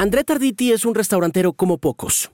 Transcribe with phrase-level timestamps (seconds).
[0.00, 2.30] André Tarditi es un restaurantero como pocos.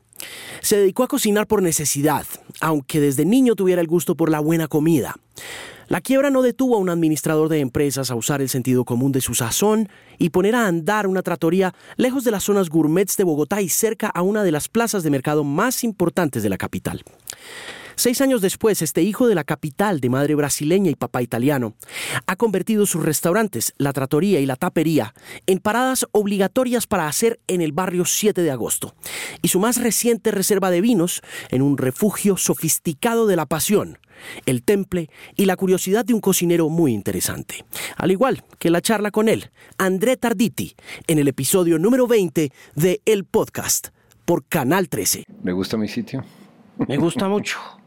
[0.60, 2.26] Se dedicó a cocinar por necesidad,
[2.60, 5.14] aunque desde niño tuviera el gusto por la buena comida.
[5.88, 9.22] La quiebra no detuvo a un administrador de empresas a usar el sentido común de
[9.22, 9.88] su sazón
[10.18, 14.08] y poner a andar una tratoría lejos de las zonas gourmets de Bogotá y cerca
[14.08, 17.02] a una de las plazas de mercado más importantes de la capital.
[17.96, 21.74] Seis años después, este hijo de la capital, de madre brasileña y papá italiano,
[22.26, 25.14] ha convertido sus restaurantes, la tratoría y la tapería,
[25.46, 28.94] en paradas obligatorias para hacer en el barrio 7 de agosto,
[29.42, 33.98] y su más reciente reserva de vinos en un refugio sofisticado de la pasión,
[34.46, 37.64] el temple y la curiosidad de un cocinero muy interesante.
[37.96, 40.74] Al igual que la charla con él, André Tarditi,
[41.06, 43.88] en el episodio número 20 de El Podcast
[44.24, 45.24] por Canal 13.
[45.42, 46.24] ¿Me gusta mi sitio?
[46.88, 47.58] Me gusta mucho.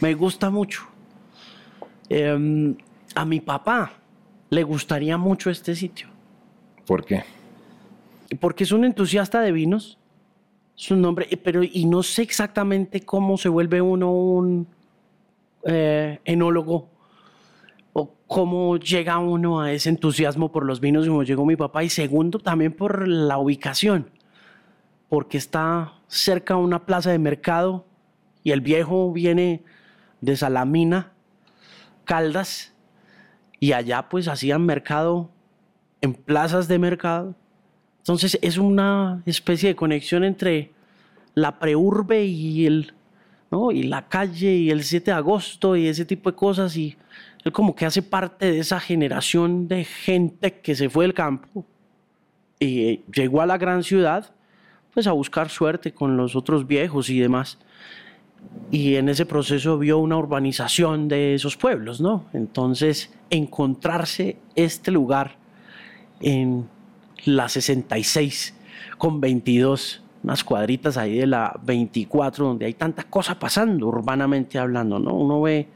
[0.00, 0.82] Me gusta mucho.
[2.08, 2.76] Em,
[3.14, 3.92] a mi papá
[4.50, 6.08] le gustaría mucho este sitio.
[6.86, 7.24] ¿Por qué?
[8.40, 9.98] Porque es un entusiasta de vinos.
[10.74, 14.66] Su nombre, pero y no sé exactamente cómo se vuelve uno un
[15.64, 16.88] eh, enólogo
[17.92, 21.90] o cómo llega uno a ese entusiasmo por los vinos como llegó mi papá y
[21.90, 24.10] segundo también por la ubicación
[25.12, 27.84] porque está cerca a una plaza de mercado
[28.42, 29.62] y el viejo viene
[30.22, 31.12] de Salamina,
[32.04, 32.72] Caldas,
[33.60, 35.30] y allá pues hacían mercado
[36.00, 37.36] en plazas de mercado.
[37.98, 40.72] Entonces es una especie de conexión entre
[41.34, 42.94] la preurbe y el
[43.50, 43.70] ¿no?
[43.70, 46.96] y la calle y el 7 de agosto y ese tipo de cosas y
[47.44, 51.64] él como que hace parte de esa generación de gente que se fue del campo
[52.58, 54.34] y llegó a la gran ciudad
[54.92, 57.58] pues a buscar suerte con los otros viejos y demás
[58.70, 62.24] y en ese proceso vio una urbanización de esos pueblos, ¿no?
[62.32, 65.36] Entonces, encontrarse este lugar
[66.20, 66.68] en
[67.24, 68.54] la 66
[68.96, 74.98] con 22, unas cuadritas ahí de la 24, donde hay tanta cosa pasando urbanamente hablando,
[74.98, 75.14] ¿no?
[75.14, 75.68] Uno ve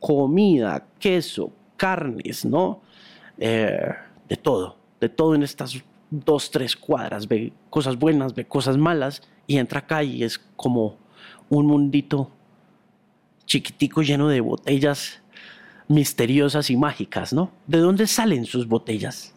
[0.00, 2.80] comida, queso, carnes, ¿no?
[3.38, 3.94] Eh,
[4.28, 9.22] de todo, de todo en estas dos, tres cuadras, ve cosas buenas, ve cosas malas,
[9.46, 11.03] y entra acá y es como
[11.58, 12.30] un mundito
[13.46, 15.20] chiquitico lleno de botellas
[15.88, 17.50] misteriosas y mágicas, ¿no?
[17.66, 19.34] ¿De dónde salen sus botellas?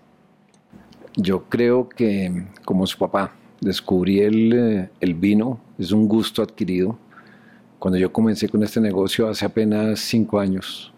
[1.15, 6.97] Yo creo que como su papá, descubrí el, eh, el vino, es un gusto adquirido.
[7.79, 10.93] Cuando yo comencé con este negocio hace apenas cinco años,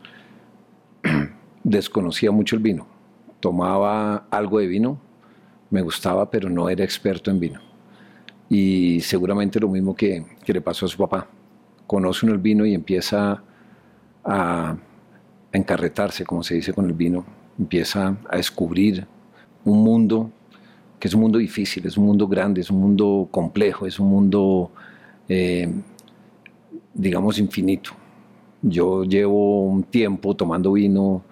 [1.64, 2.86] desconocía mucho el vino.
[3.40, 5.00] Tomaba algo de vino,
[5.70, 7.69] me gustaba, pero no era experto en vino
[8.50, 11.28] y seguramente lo mismo que, le pasó a su papá.
[11.86, 13.44] Conoce uno el vino y empieza
[14.24, 14.78] a,
[15.52, 17.26] encarretarse, como se dice con el vino,
[17.58, 19.08] empieza a descubrir
[19.66, 20.32] un mundo
[21.00, 24.10] que es un mundo difícil, es un mundo grande, es un mundo complejo, es un
[24.10, 24.70] mundo,
[25.28, 25.72] eh,
[26.94, 27.92] digamos, infinito.
[28.62, 31.24] Yo llevo un tiempo tomando vino,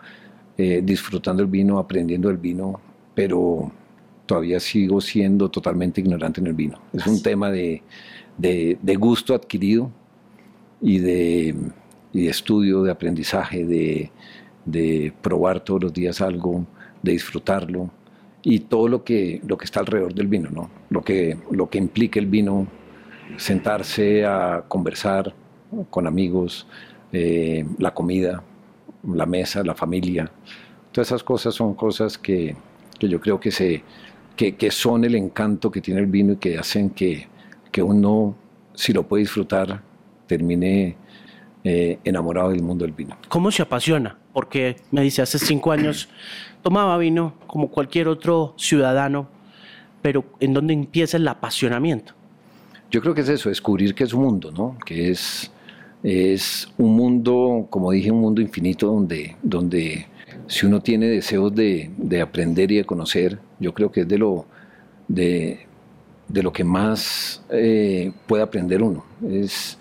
[0.57, 2.79] eh, disfrutando el vino, aprendiendo el vino,
[3.13, 3.71] pero
[4.27, 6.79] todavía sigo siendo totalmente ignorante en el vino.
[6.93, 7.81] Es un tema de,
[8.99, 9.89] gusto adquirido
[10.79, 11.55] y de,
[12.13, 16.67] estudio, de aprendizaje, de, probar todos los días algo,
[17.01, 17.89] de disfrutarlo
[18.43, 20.69] y todo lo que, lo que está alrededor del vino, ¿no?
[20.89, 22.67] lo, que, lo que implica el vino,
[23.37, 25.33] sentarse a conversar
[25.89, 26.67] con amigos,
[27.11, 28.43] eh, la comida,
[29.03, 30.29] la mesa, la familia.
[30.91, 32.55] Todas esas cosas son cosas que,
[32.97, 33.83] que yo creo que se,
[34.37, 37.27] que, son el encanto que tiene el vino y que hacen que,
[37.71, 38.35] que uno,
[38.73, 39.81] si lo puede disfrutar,
[40.27, 40.95] termine
[41.63, 43.17] eh, enamorado del mundo del vino.
[43.27, 44.17] ¿Cómo se apasiona?
[44.31, 46.07] Porque me dice, hace cinco años
[46.61, 49.27] tomaba vino como cualquier otro ciudadano,
[50.01, 52.13] pero ¿en dónde empieza el apasionamiento?
[52.91, 54.77] Yo creo que es eso, descubrir que es un mundo, ¿no?
[54.85, 55.51] Que es,
[56.03, 60.07] es un mundo, como dije, un mundo infinito donde, donde
[60.47, 64.45] si uno tiene deseos de, aprender y de conocer, yo creo que es de lo,
[65.07, 65.65] de,
[66.33, 69.03] lo que más eh, puede aprender uno.
[69.29, 69.77] Es,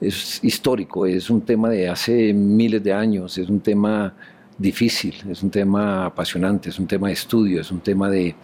[0.00, 4.14] es histórico, es un tema de hace miles de años, es un tema
[4.56, 8.34] difícil, es un tema apasionante, es un tema de estudio, es un tema de,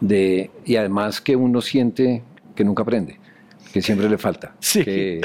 [0.00, 2.22] de y además que uno siente
[2.54, 3.18] que nunca aprende,
[3.72, 4.54] que siempre le falta.
[4.60, 5.20] Sí que,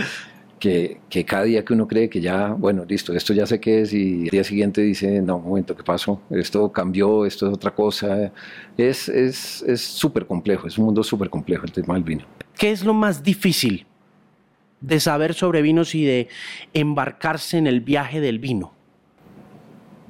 [1.26, 4.24] cada día que uno cree que ya, bueno, listo, esto ya sé qué es y
[4.24, 6.22] el día siguiente dice, no, un momento, ¿qué pasó?
[6.30, 8.32] Esto cambió, esto es otra cosa.
[8.78, 9.12] Es
[9.76, 12.26] súper es, complejo, es un mundo súper complejo el tema del vino.
[12.58, 13.86] ¿Qué es lo más difícil
[14.82, 16.28] de saber sobre vinos y de
[16.74, 18.74] embarcarse en el viaje del vino?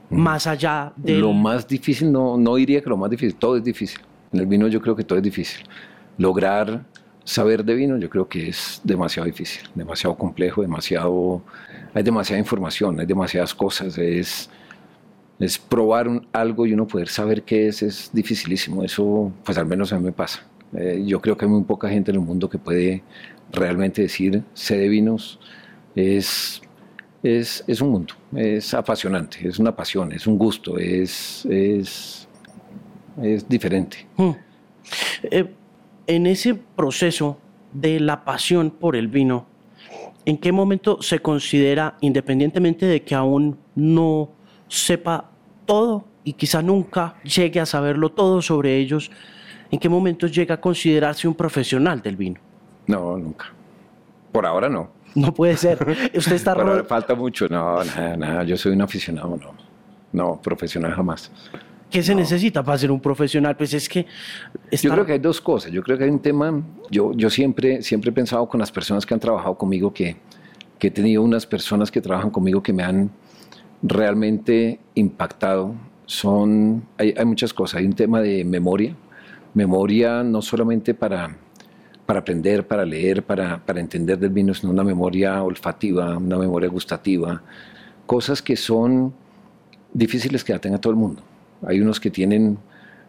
[0.10, 0.20] Mm.
[0.20, 1.18] Más allá de...
[1.18, 4.00] Lo más difícil, no, no diría que lo más difícil, todo es difícil.
[4.32, 5.66] En el vino yo creo que todo es difícil.
[6.18, 6.86] lograr
[7.28, 11.42] saber de vino, yo creo que es demasiado difícil, demasiado complejo, demasiado,
[11.94, 14.50] hay demasiada información, hay demasiadas cosas, es,
[15.38, 19.92] es probar algo y uno poder saber qué es, es dificilísimo, eso pues al menos
[19.92, 20.48] a mí me pasa.
[20.74, 23.04] Eh, yo creo que hay muy poca gente en el mundo que puede
[23.52, 25.38] realmente decir, sé de vinos,
[25.96, 26.62] es,
[27.24, 32.26] es, es un mundo, es apasionante, es una pasión, es un gusto, es, es,
[33.22, 34.08] es diferente.
[34.16, 34.32] Hmm.
[35.24, 35.54] Eh,
[36.07, 37.38] en ese proceso
[37.74, 39.45] de la pasión por el vino,
[40.25, 44.31] ¿en qué momento se considera, independientemente de que aún no
[44.68, 45.30] sepa
[45.65, 49.12] todo y quizá nunca llegue a saberlo todo sobre ellos,
[49.69, 52.39] ¿en qué momento llega a considerarse un profesional del vino?
[52.88, 53.54] No, nunca.
[54.31, 54.89] Por ahora no.
[55.15, 56.09] No puede ser.
[56.13, 57.48] Usted está Pero falta mucho.
[57.50, 58.44] No, nada, nada.
[58.44, 59.54] Yo soy un aficionado, no.
[60.12, 61.31] No, profesional jamás.
[61.89, 63.56] ¿Qué se necesita para ser un profesional?
[63.56, 64.06] Pues es que...
[64.72, 65.72] Yo creo que hay dos cosas.
[65.72, 66.62] Yo creo que hay un tema...
[66.92, 70.18] Yo, yo siempre, siempre he pensado con las personas que han trabajado conmigo que,
[70.80, 73.10] que he tenido unas personas que trabajan conmigo que me han
[73.81, 75.75] realmente impactado.
[76.06, 76.84] Son...
[76.98, 77.80] Hay, hay muchas cosas.
[77.80, 78.94] Hay un tema de memoria.
[79.54, 81.38] Memoria no solamente para,
[82.06, 86.68] para aprender, para leer, para, para entender del vino, sino una memoria olfativa, una memoria
[86.68, 87.42] gustativa.
[88.06, 89.13] Cosas que son
[89.94, 91.24] difíciles que la tenga todo el mundo.
[91.65, 92.57] Hay unos que tienen,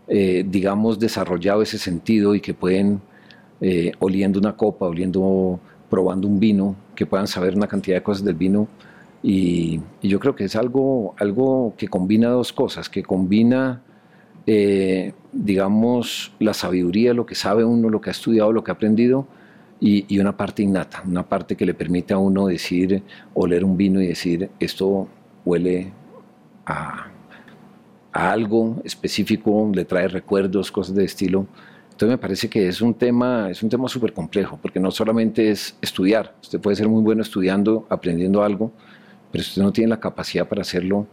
[0.06, 3.00] eh, digamos, desarrollado ese sentido y que pueden,
[3.60, 5.60] eh, oliendo una copa, oliendo,
[5.90, 8.68] probando un vino, que puedan saber una cantidad de cosas del vino.
[9.22, 13.82] Y, yo creo que es algo, algo que combina dos cosas, que combina,
[14.46, 18.74] eh, digamos, la sabiduría, lo que sabe uno, lo que ha estudiado, lo que ha
[18.74, 19.26] aprendido,
[19.80, 23.02] y, y, una parte innata, una parte que le permite a uno decir,
[23.34, 25.08] oler un vino y decir, esto
[25.44, 25.92] huele
[26.66, 27.08] a,
[28.18, 31.46] algo específico, le trae recuerdos, cosas de estilo.
[31.84, 35.50] Entonces me parece que es un tema, es un tema súper complejo, porque no solamente
[35.50, 38.72] es estudiar, usted puede ser muy bueno estudiando, aprendiendo algo,
[39.30, 41.06] pero usted no tiene la capacidad para hacerlo,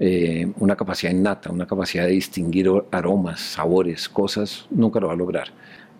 [0.00, 5.16] eh, una capacidad innata, una capacidad de distinguir aromas, sabores, cosas, nunca lo va a
[5.16, 5.48] lograr.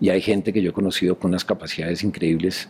[0.00, 2.68] Y hay gente que yo he conocido con unas capacidades increíbles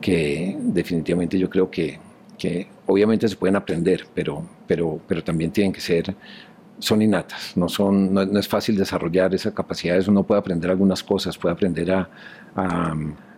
[0.00, 1.98] que definitivamente yo creo que,
[2.38, 6.14] que obviamente se pueden aprender, pero, pero, pero también tienen que ser
[6.78, 11.38] son innatas, no, son, no, es fácil desarrollar esa capacidad, uno puede aprender algunas cosas,
[11.38, 12.08] puede aprender a,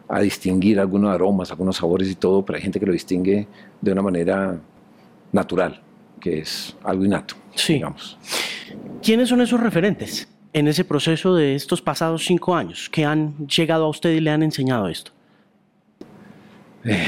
[0.09, 3.47] a, distinguir algunos aromas, algunos sabores y todo, pero hay gente que lo distingue
[3.81, 4.59] de una manera
[5.33, 5.81] natural,
[6.21, 7.75] que es algo innato, sí.
[7.75, 8.19] digamos.
[9.03, 13.85] ¿Quiénes son esos referentes en ese proceso de estos pasados cinco años que han llegado
[13.85, 15.13] a usted y le han enseñado esto?
[16.85, 17.07] Eh,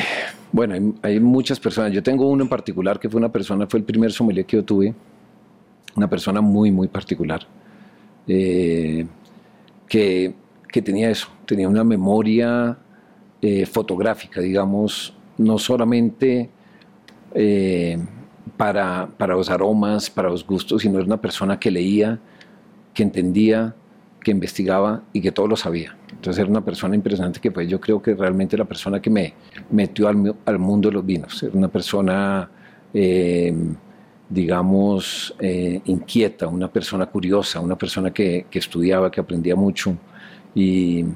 [0.52, 1.92] bueno, hay, hay, muchas personas.
[1.92, 4.64] Yo tengo uno en particular que fue una persona, fue el primer sommelier que yo
[4.64, 4.94] tuve,
[5.96, 7.46] una persona muy, muy particular,
[8.26, 9.06] eh,
[9.88, 10.34] que,
[10.68, 12.78] que, tenía eso, tenía una memoria
[13.40, 16.50] eh, fotográfica, digamos, no solamente
[17.34, 17.98] eh,
[18.56, 22.18] para, para los aromas, para los gustos, sino era una persona que leía,
[22.92, 23.74] que entendía,
[24.20, 25.96] que investigaba y que todo lo sabía.
[26.10, 29.34] Entonces era una persona impresionante que pues yo creo que realmente la persona que me
[29.70, 31.42] metió al, al mundo de los vinos.
[31.42, 32.50] Era una persona
[34.28, 39.96] digamos, eh, inquieta, una persona curiosa, una persona que, estudiaba, que aprendía mucho
[40.54, 41.06] y,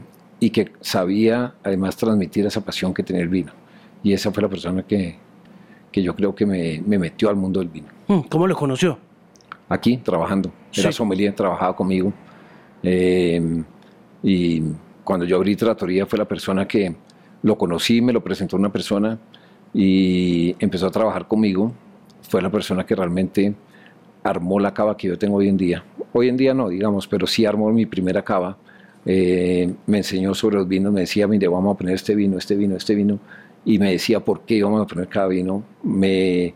[0.53, 3.53] que sabía además transmitir esa pasión que tenía el vino.
[4.03, 5.17] Y esa fue la persona que,
[5.93, 7.89] yo creo que me, metió al mundo del vino.
[8.09, 8.99] Mm, ¿Cómo lo conoció?
[9.69, 10.51] Aquí, trabajando.
[10.75, 12.13] Era sommelier, trabajaba conmigo.
[12.83, 13.63] Eh,
[14.23, 14.63] y
[15.05, 16.95] cuando yo abrí Tratoría fue la persona que
[17.43, 19.19] lo conocí, me lo presentó una persona
[19.75, 21.73] y empezó a trabajar conmigo
[22.33, 23.55] fue la persona que realmente
[24.23, 25.85] armó la cava que yo tengo hoy en día.
[26.15, 28.57] Hoy en día no, digamos, pero sí armó mi primera cava.
[29.05, 32.57] Eh, me enseñó sobre los vinos, me decía, mire, vamos a poner este vino, este
[32.57, 33.19] vino, este vino,
[33.67, 35.63] y me decía por qué íbamos a poner cada vino.
[35.83, 36.55] Me,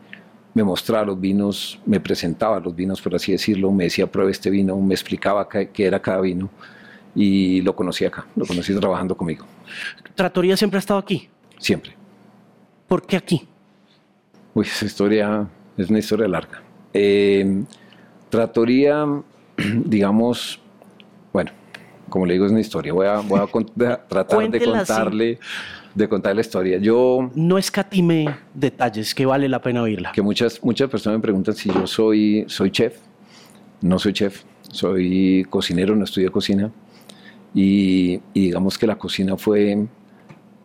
[0.54, 4.48] me mostraba los vinos, me presentaba los vinos, por así decirlo, me decía, pruebe este
[4.48, 6.48] vino, me explicaba qué, qué era cada vino,
[7.14, 9.44] y lo conocí acá, lo conocí trabajando conmigo.
[10.14, 11.28] ¿Tratoría siempre ha estado aquí?
[11.58, 11.92] Siempre.
[12.88, 13.46] ¿Por qué aquí?
[14.54, 16.62] Uy, esa historia es una historia larga.
[16.92, 17.64] Eh,
[18.30, 19.06] tratoría,
[19.84, 20.60] digamos,
[21.32, 21.50] bueno,
[22.08, 22.92] como le digo, es una historia.
[22.92, 25.38] Voy a, voy a, tratar de contarle,
[25.94, 26.78] de contar la historia.
[26.78, 30.12] Yo no escatime detalles que vale la pena oírla.
[30.12, 32.98] Que muchas muchas personas me preguntan si yo soy soy chef.
[33.82, 34.42] No soy chef,
[34.72, 36.70] soy cocinero, no estudio cocina.
[37.54, 39.86] y digamos que la cocina fue,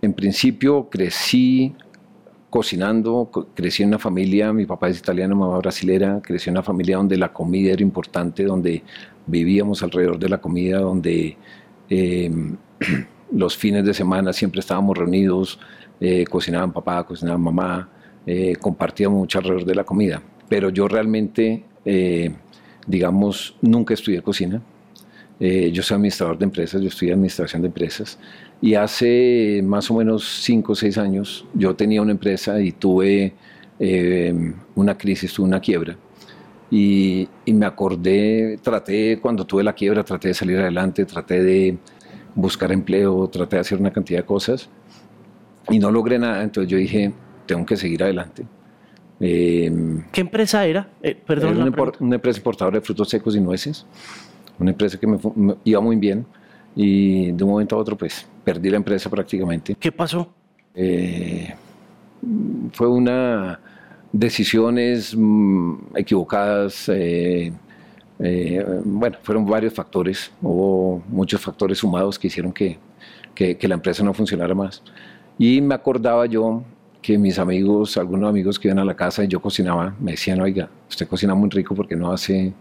[0.01, 1.73] en principio, crecí
[2.51, 6.63] cocinando, crecí en una familia, mi papá es italiano, mi mamá brasilera, crecí en una
[6.63, 8.83] familia donde la comida era importante, donde
[9.25, 11.37] vivíamos alrededor de la comida, donde
[11.89, 12.57] em,
[13.31, 15.59] los fines de semana siempre estábamos reunidos,
[16.01, 17.89] eh, cocinaban papá, cocinaba mamá,
[18.25, 20.21] eh, compartíamos mucho alrededor de la comida.
[20.49, 22.35] Pero yo realmente, eh,
[22.85, 24.61] digamos, nunca estudié cocina.
[25.39, 28.19] Yo soy administrador de empresas, yo estudié administración de empresas.
[28.61, 33.33] Y hace más o menos 5 o 6 años yo tenía una empresa y tuve
[34.75, 35.97] una crisis, tuve una quiebra.
[36.69, 41.77] Y, y, me acordé, traté, cuando tuve la quiebra, traté de salir adelante, traté de
[42.35, 44.69] buscar empleo, traté de hacer una cantidad de cosas
[45.69, 46.43] y no logré nada.
[46.43, 47.11] Entonces yo dije,
[47.45, 48.45] tengo que seguir adelante.
[49.19, 49.71] Eh,
[50.11, 50.89] ¿Qué empresa era?
[51.01, 53.85] Eh, perdón, era una, una, empresa importadora de frutos secos y nueces.
[54.57, 56.25] Una empresa que me, me, iba muy bien
[56.75, 59.75] y de un momento a otro pues perdí la empresa prácticamente.
[59.79, 60.33] ¿Qué pasó?
[60.73, 61.53] Eh,
[62.73, 63.59] fue una
[64.11, 66.89] decisiones mm, equivocadas.
[66.89, 67.51] Eh,
[68.19, 70.31] eh, bueno, fueron varios factores.
[70.41, 72.77] Hubo muchos factores sumados que hicieron que,
[73.33, 74.83] que, que la empresa no funcionara más.
[75.37, 76.63] Y me acordaba yo
[77.01, 80.39] que mis amigos, algunos amigos que iban a la casa y yo cocinaba, me decían,
[80.39, 82.53] oiga, usted cocina muy rico porque no hace,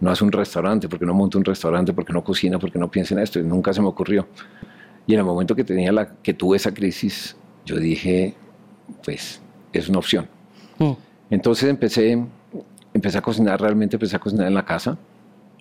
[0.00, 3.14] no hace un restaurante, porque no monta un restaurante, porque no cocina, porque no piensa
[3.14, 3.40] en esto.
[3.40, 4.28] Y nunca se me ocurrió.
[5.10, 7.34] Y en el momento que, tenía la, que tuve esa crisis,
[7.66, 8.34] yo dije,
[9.04, 9.40] pues
[9.72, 10.28] es una opción.
[10.78, 10.92] Mm.
[11.30, 12.24] Entonces empecé,
[12.94, 14.96] empecé a cocinar, realmente empecé a cocinar en la casa.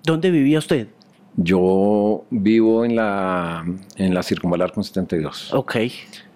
[0.04, 0.88] ¿Dónde vivía usted?
[1.36, 3.66] Yo vivo en la,
[3.96, 5.52] en la Circunvalar con 72.
[5.56, 5.78] Ok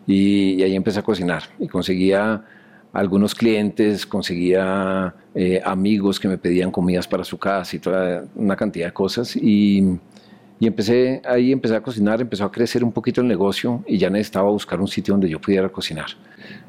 [0.08, 2.44] y, ahí empecé a cocinar y conseguía
[2.94, 8.56] algunos clientes, conseguía eh, amigos que me pedían comidas para su casa y toda una
[8.56, 10.00] cantidad de cosas y,
[10.60, 14.10] y, empecé ahí empecé a cocinar, empezó a crecer un poquito el negocio y ya
[14.10, 16.08] necesitaba buscar un sitio donde yo pudiera cocinar.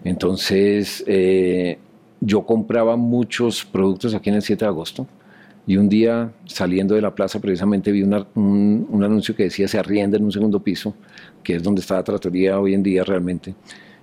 [0.05, 1.79] Entonces eh,
[2.21, 5.07] yo compraba muchos productos aquí en el 7 de agosto
[5.67, 9.79] y un día saliendo de la plaza precisamente vi un, un, anuncio que decía se
[9.79, 10.95] arrienda en un segundo piso,
[11.43, 13.55] que es donde está la tratoría hoy en día realmente.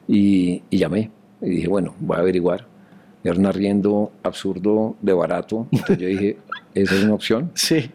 [0.07, 1.11] Y, y llamé
[1.41, 2.65] y dije, bueno, voy a averiguar.
[3.23, 5.67] Era un arriendo absurdo de barato.
[5.71, 6.37] Entonces yo dije,
[6.73, 7.51] esa es una opción.
[7.53, 7.91] Sí.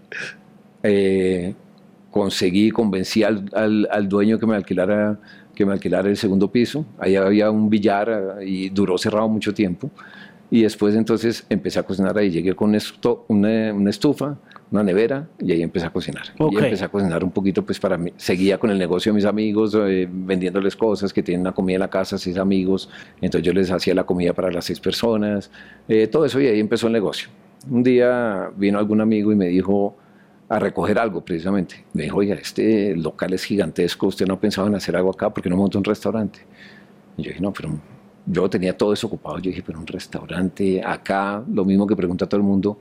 [0.83, 1.55] Eh,
[2.17, 5.19] conseguí, convencí al, al, al, dueño que me alquilara
[5.55, 6.85] que me alquilara el segundo piso.
[6.99, 9.91] Ahí había un billar y duró cerrado mucho tiempo.
[10.51, 12.31] Y después entonces empecé a cocinar ahí.
[12.31, 14.37] Llegué con esto, una, una, estufa,
[14.71, 16.25] una nevera y ahí empecé a cocinar.
[16.39, 16.59] Okay.
[16.59, 18.13] Y empecé a cocinar un poquito pues para mí.
[18.17, 21.81] Seguía con el negocio de mis amigos, eh, vendiéndoles cosas, que tienen una comida en
[21.81, 22.89] la casa, seis amigos.
[23.21, 25.51] Entonces yo les hacía la comida para las seis personas.
[25.89, 27.29] Eh, todo eso y ahí empezó el negocio.
[27.69, 29.97] Un día vino algún amigo y me dijo
[30.49, 31.85] a recoger algo precisamente.
[31.93, 35.31] Me dijo, oiga, este local es gigantesco, usted no ha pensado en hacer algo acá
[35.31, 36.41] porque no monta un restaurante.
[37.17, 37.71] Y yo dije, no, pero
[38.27, 39.39] yo tenía todo eso ocupado.
[39.39, 42.79] Yo dije, pero un restaurante acá, lo mismo que pregunta todo el mundo,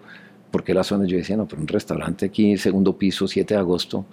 [0.51, 1.05] ¿por qué la zona?
[1.05, 4.05] Yo decía, no, pero un restaurante aquí, segundo piso, 7 de agosto,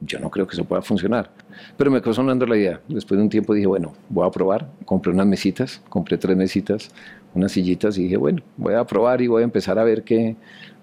[0.00, 1.30] yo no creo que eso pueda funcionar.
[1.76, 2.80] Pero me quedó sonando la idea.
[2.88, 4.70] Después de un tiempo dije, bueno, voy a probar.
[4.84, 6.90] Compré unas mesitas, compré tres mesitas,
[7.34, 10.36] unas sillitas y dije, bueno, voy a probar y voy a empezar a ver qué,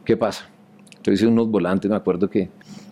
[0.06, 0.50] qué pasa.
[1.08, 2.50] Entonces hice unos volantes, me acuerdo que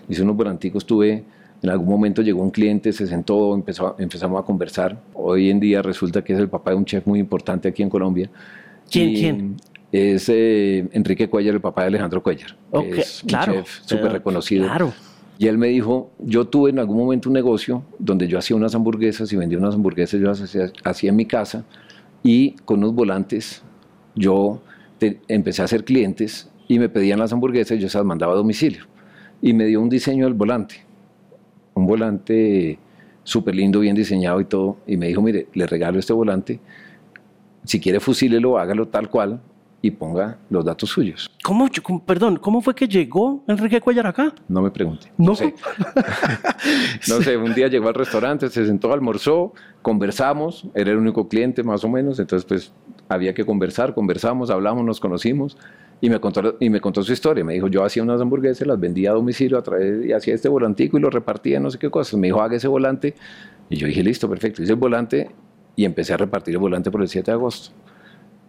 [0.07, 1.25] hice unos volanticos, tuve
[1.61, 5.01] en algún momento llegó un cliente, se sentó, empezó, empezamos a conversar.
[5.13, 7.89] Hoy en día resulta que es el papá de un chef muy importante aquí en
[7.89, 8.29] Colombia.
[8.89, 9.13] ¿Quién?
[9.13, 9.55] ¿quién?
[9.91, 12.55] Es eh, Enrique Cuellar, el papá de Alejandro Cuellar.
[12.71, 14.63] Okay, es un claro, chef súper reconocido.
[14.65, 14.93] Claro.
[15.37, 18.73] Y él me dijo, yo tuve en algún momento un negocio donde yo hacía unas
[18.75, 21.65] hamburguesas y vendía unas hamburguesas, yo las hacía, hacía en mi casa
[22.23, 23.61] y con unos volantes
[24.15, 24.61] yo
[24.99, 28.33] te, empecé a hacer clientes y me pedían las hamburguesas y yo se las mandaba
[28.33, 28.85] a domicilio.
[29.41, 30.85] Y me dio un diseño del volante
[31.75, 32.79] un volante
[33.23, 36.59] súper lindo, bien diseñado y todo, y me dijo, mire, le regalo este volante,
[37.63, 39.41] si quiere fusílelo, hágalo tal cual
[39.81, 41.29] y ponga los datos suyos.
[41.43, 41.67] ¿Cómo,
[42.05, 44.33] perdón, cómo fue que llegó Enrique Cuellar acá?
[44.47, 45.11] No me pregunte.
[45.17, 45.53] No, no sé.
[47.07, 51.61] no sé, un día llegó al restaurante, se sentó, almorzó, conversamos, era el único cliente
[51.61, 52.71] más o menos, entonces pues
[53.09, 55.57] había que conversar, conversamos, hablamos, nos conocimos
[56.01, 57.43] y me contó, y me contó su historia.
[57.43, 60.49] Me dijo, yo hacía unas hamburguesas, las vendía a domicilio a través, y hacía este
[60.49, 62.19] volantico y lo repartía, no sé qué cosas.
[62.19, 63.15] Me dijo, haga ese volante.
[63.69, 64.61] Y yo dije, listo, perfecto.
[64.61, 65.31] Hice el volante
[65.75, 67.73] y empecé a repartir el volante por el 7 de agosto.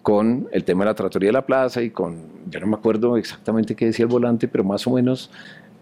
[0.03, 3.17] Con el tema de la tratoría de la plaza y con, yo no me acuerdo
[3.17, 5.31] exactamente qué decía el volante, pero más o menos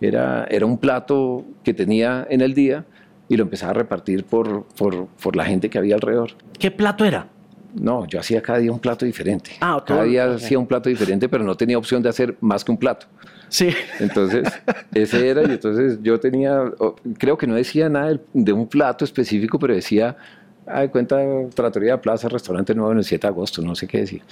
[0.01, 2.87] era, era un plato que tenía en el día
[3.29, 6.33] y lo empezaba a repartir por, por, por la gente que había alrededor.
[6.59, 7.29] ¿Qué plato era?
[7.75, 9.53] No, yo hacía cada día un plato diferente.
[9.61, 10.37] Ah, cada día okay.
[10.37, 13.07] hacía un plato diferente, pero no tenía opción de hacer más que un plato.
[13.49, 13.71] Sí.
[14.01, 14.49] Entonces,
[14.95, 16.73] ese era, y entonces yo tenía,
[17.19, 20.17] creo que no decía nada de un plato específico, pero decía,
[20.67, 21.19] ay, cuenta
[21.55, 24.23] Tratoría Plaza, restaurante nuevo en el 7 de agosto, no sé qué decir.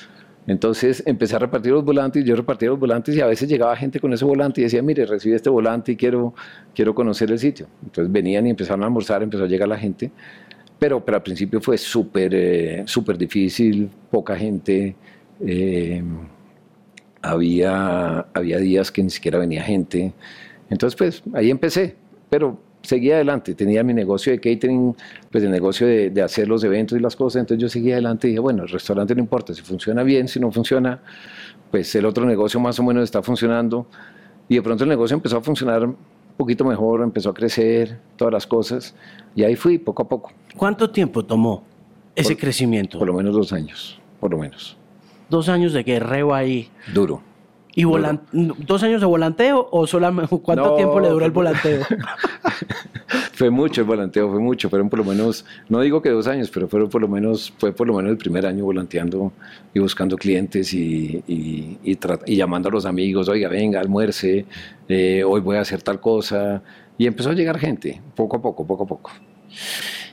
[0.46, 4.00] Entonces empecé a repartir los volantes, yo repartía los volantes y a veces llegaba gente
[4.00, 6.34] con ese volante y decía, mire, recibí este volante y quiero,
[6.74, 7.68] quiero conocer el sitio.
[7.84, 10.10] Entonces venían y empezaron a almorzar, empezó a llegar la gente,
[10.82, 14.96] pero, pero al principio fue súper eh, súper difícil, poca gente,
[15.38, 16.02] eh,
[17.22, 20.12] había, había días que ni siquiera venía gente.
[20.68, 21.94] Entonces pues ahí empecé,
[22.28, 24.96] pero seguía adelante, tenía mi negocio de catering,
[25.30, 28.30] pues el negocio de, hacer los eventos y las cosas, entonces yo seguía adelante y
[28.30, 31.00] dije, bueno, el restaurante no importa, si funciona bien, si no funciona,
[31.70, 33.86] pues el otro negocio más o menos está funcionando
[34.48, 35.88] y de pronto el negocio empezó a funcionar
[36.32, 38.94] un poquito mejor, empezó a crecer, todas las cosas
[39.34, 40.32] y ahí fui poco a poco.
[40.56, 41.64] ¿Cuánto tiempo tomó
[42.14, 42.98] ese crecimiento?
[42.98, 44.76] Por lo menos dos años, por lo menos.
[45.28, 46.70] Dos años de guerreo ahí.
[46.92, 47.22] Duro
[47.74, 51.82] ¿Y dos años de volanteo o solamente cuánto tiempo le duró el volanteo?
[53.32, 56.50] fue mucho el volanteo, fue mucho, fueron por lo menos, no digo que dos años,
[56.50, 59.32] pero fueron por lo menos, fue por lo menos el primer año volanteando
[59.72, 64.44] y buscando clientes y, y, llamando a los amigos, oiga, venga, almuerce,
[64.88, 66.62] eh, hoy voy a hacer tal cosa.
[66.98, 69.10] Y empezó a llegar gente, poco a poco, poco a poco.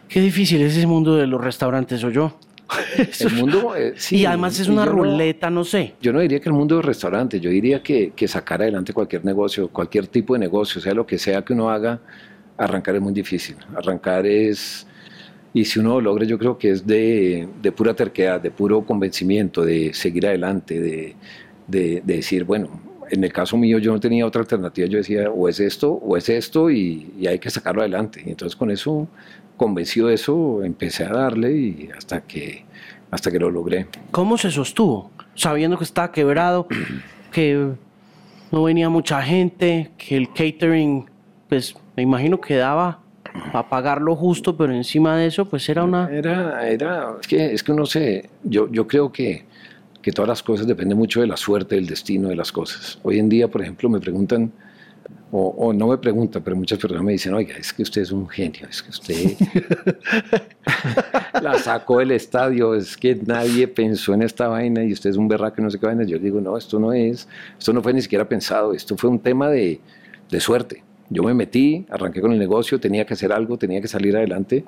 [0.07, 2.33] Qué difícil es ese mundo de los restaurantes, o yo.
[3.19, 5.95] el mundo, eh, y además es una ruleta, no, sé.
[6.01, 9.25] Yo no diría que el mundo de restaurante, yo diría que, que, sacar adelante cualquier
[9.25, 11.99] negocio, cualquier tipo de negocio, sea lo que sea que uno haga,
[12.57, 13.55] arrancar es muy difícil.
[13.75, 14.85] Arrancar es,
[15.53, 18.85] y si uno lo logra, yo creo que es de, de pura terquedad, de puro
[18.85, 21.15] convencimiento, de seguir adelante, de,
[21.67, 25.49] de, decir, bueno, en el caso mío yo no tenía otra alternativa, yo decía, o
[25.49, 28.21] es esto, o es esto, y, y hay que sacarlo adelante.
[28.23, 29.07] Y entonces con eso
[29.59, 32.65] convencido de eso, empecé a darle y hasta que,
[33.11, 33.85] hasta que lo logré.
[34.09, 35.11] ¿Cómo se sostuvo?
[35.35, 36.67] Sabiendo que estaba quebrado,
[37.31, 37.67] que
[38.51, 41.05] no venía mucha gente, que el catering,
[41.47, 43.01] pues me imagino que daba
[43.53, 46.09] a pagar lo justo, pero encima de eso, pues era una...
[46.09, 49.45] Era, era, es que, es que uno se, yo, yo creo que,
[50.01, 52.97] que todas las cosas dependen mucho de la suerte, del destino de las cosas.
[53.03, 54.51] Hoy en día, por ejemplo, me preguntan,
[55.31, 58.27] o, no me pregunta, pero muchas personas me dicen, oiga, es que usted es un
[58.27, 59.37] genio, es que usted
[61.41, 65.27] la sacó del estadio, es que nadie pensó en esta vaina y usted es un
[65.27, 66.03] berraco no sé qué vaina.
[66.03, 67.27] Yo digo, no, esto no es,
[67.59, 69.79] esto no fue ni siquiera pensado, esto fue un tema de,
[70.31, 70.83] de suerte.
[71.11, 74.65] Yo me metí, arranqué con el negocio, tenía que hacer algo, tenía que salir adelante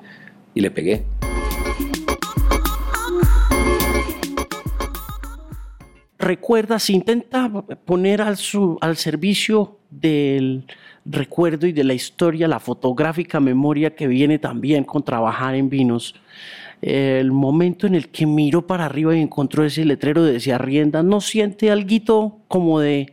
[0.54, 1.04] y le pegué.
[6.18, 7.50] recuerda, se intenta
[7.84, 8.38] poner al,
[8.80, 10.64] al servicio del
[11.04, 16.14] recuerdo y de la historia, la fotográfica memoria que viene también con trabajar en vinos.
[16.80, 21.02] El momento en el que miró para arriba y encontró ese letrero de decía rienda,
[21.02, 23.12] ¿no siente algo como de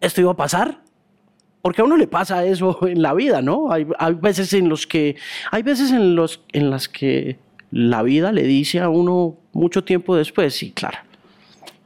[0.00, 0.80] esto iba a pasar?
[1.62, 3.70] Porque a uno le pasa eso en la vida, ¿no?
[3.70, 5.16] Hay, hay veces en los que
[5.50, 7.38] hay veces en los en las que
[7.70, 10.98] la vida le dice a uno mucho tiempo después, sí, claro,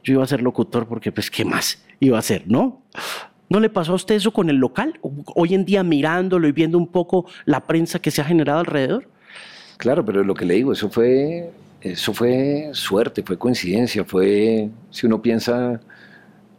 [0.03, 2.81] yo iba a ser locutor porque pues qué más iba a ser, ¿no?
[3.51, 4.97] ¿No le pasó a usted eso con el local?
[5.35, 9.09] Hoy en día mirándolo y viendo un poco la prensa que se ha generado alrededor.
[9.75, 11.49] Claro, pero lo que le digo, eso fue,
[11.81, 15.81] eso fue suerte, fue coincidencia, fue, si uno piensa,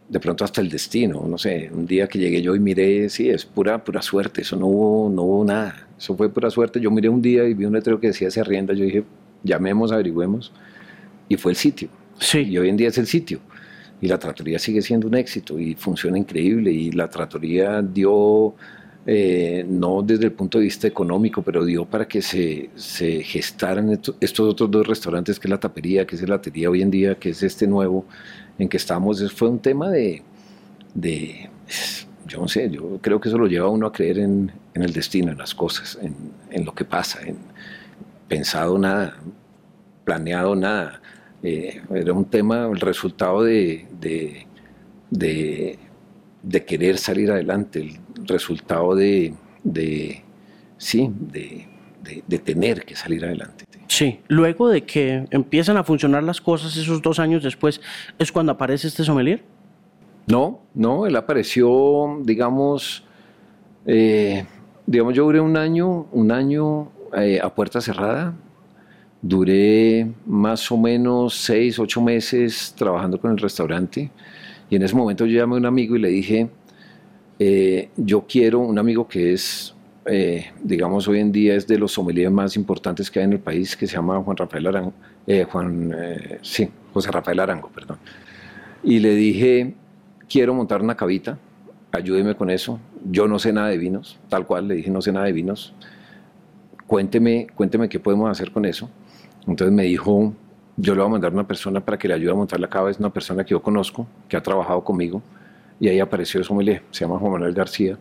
[0.06, 3.30] de pronto hasta el destino, no sé, un día que llegué yo y miré, sí,
[3.30, 6.78] es pura, pura suerte, eso no hubo, no hubo nada, eso fue pura suerte.
[6.78, 9.02] Yo miré un día y vi un letrero que decía se rienda, yo dije,
[9.42, 10.52] llamemos, averigüemos,
[11.26, 11.88] y fue el sitio.
[12.18, 12.40] Sí.
[12.40, 13.40] Y hoy en día es el sitio
[14.02, 18.52] y la tratoría sigue siendo un éxito y funciona increíble y la tratoría dio,
[19.06, 23.90] eh, no desde el punto de vista económico, pero dio para que se, se gestaran
[23.90, 27.14] estos, otros dos restaurantes, que es la tapería, que es la latería hoy en día,
[27.14, 28.04] que es este nuevo
[28.58, 29.32] en que estamos.
[29.32, 30.24] Fue un tema de,
[30.94, 31.48] de
[32.26, 34.82] yo no sé, yo creo que eso lo lleva a uno a creer en, en
[34.82, 36.16] el destino, en las cosas, en,
[36.50, 37.36] en, lo que pasa, en
[38.26, 39.16] pensado nada,
[40.04, 41.01] planeado nada.
[41.42, 43.86] Eh, era un tema, el resultado de,
[45.10, 45.76] de,
[46.66, 49.34] querer salir adelante, el resultado de,
[50.78, 53.64] sí, de, tener que salir adelante.
[53.88, 57.80] Sí, luego de que empiezan a funcionar las cosas esos dos años después,
[58.18, 59.42] ¿es cuando aparece este sommelier?
[60.26, 63.04] No, no, él apareció, digamos,
[63.84, 64.46] eh,
[64.86, 68.34] digamos, yo duré un año, un año eh, a puerta cerrada,
[69.22, 74.10] Duré más o menos seis, ocho meses trabajando con el restaurante
[74.68, 76.48] y en ese momento yo llamé a un amigo y le dije,
[77.38, 79.74] eh, yo quiero un amigo que es,
[80.06, 83.38] eh, digamos, hoy en día es de los sommeliers más importantes que hay en el
[83.38, 84.92] país, que se llama Juan Rafael Arango,
[85.26, 85.94] eh, Juan,
[86.40, 87.98] sí, José Rafael Arango, perdón.
[88.82, 89.74] Y le dije,
[90.28, 91.38] quiero montar una cabita,
[91.92, 92.80] ayúdeme con eso.
[93.10, 95.74] Yo no sé nada de vinos, tal cual, le dije, no sé nada de vinos.
[96.86, 98.88] Cuénteme, cuénteme qué podemos hacer con eso.
[99.46, 100.32] Entonces me dijo,
[100.76, 102.90] yo le voy a mandar una persona para que le ayude a montar la cava,
[102.90, 105.22] es una persona que yo conozco, que ha trabajado conmigo,
[105.80, 106.56] y ahí apareció eso,
[106.90, 107.98] se llama Juan Manuel García,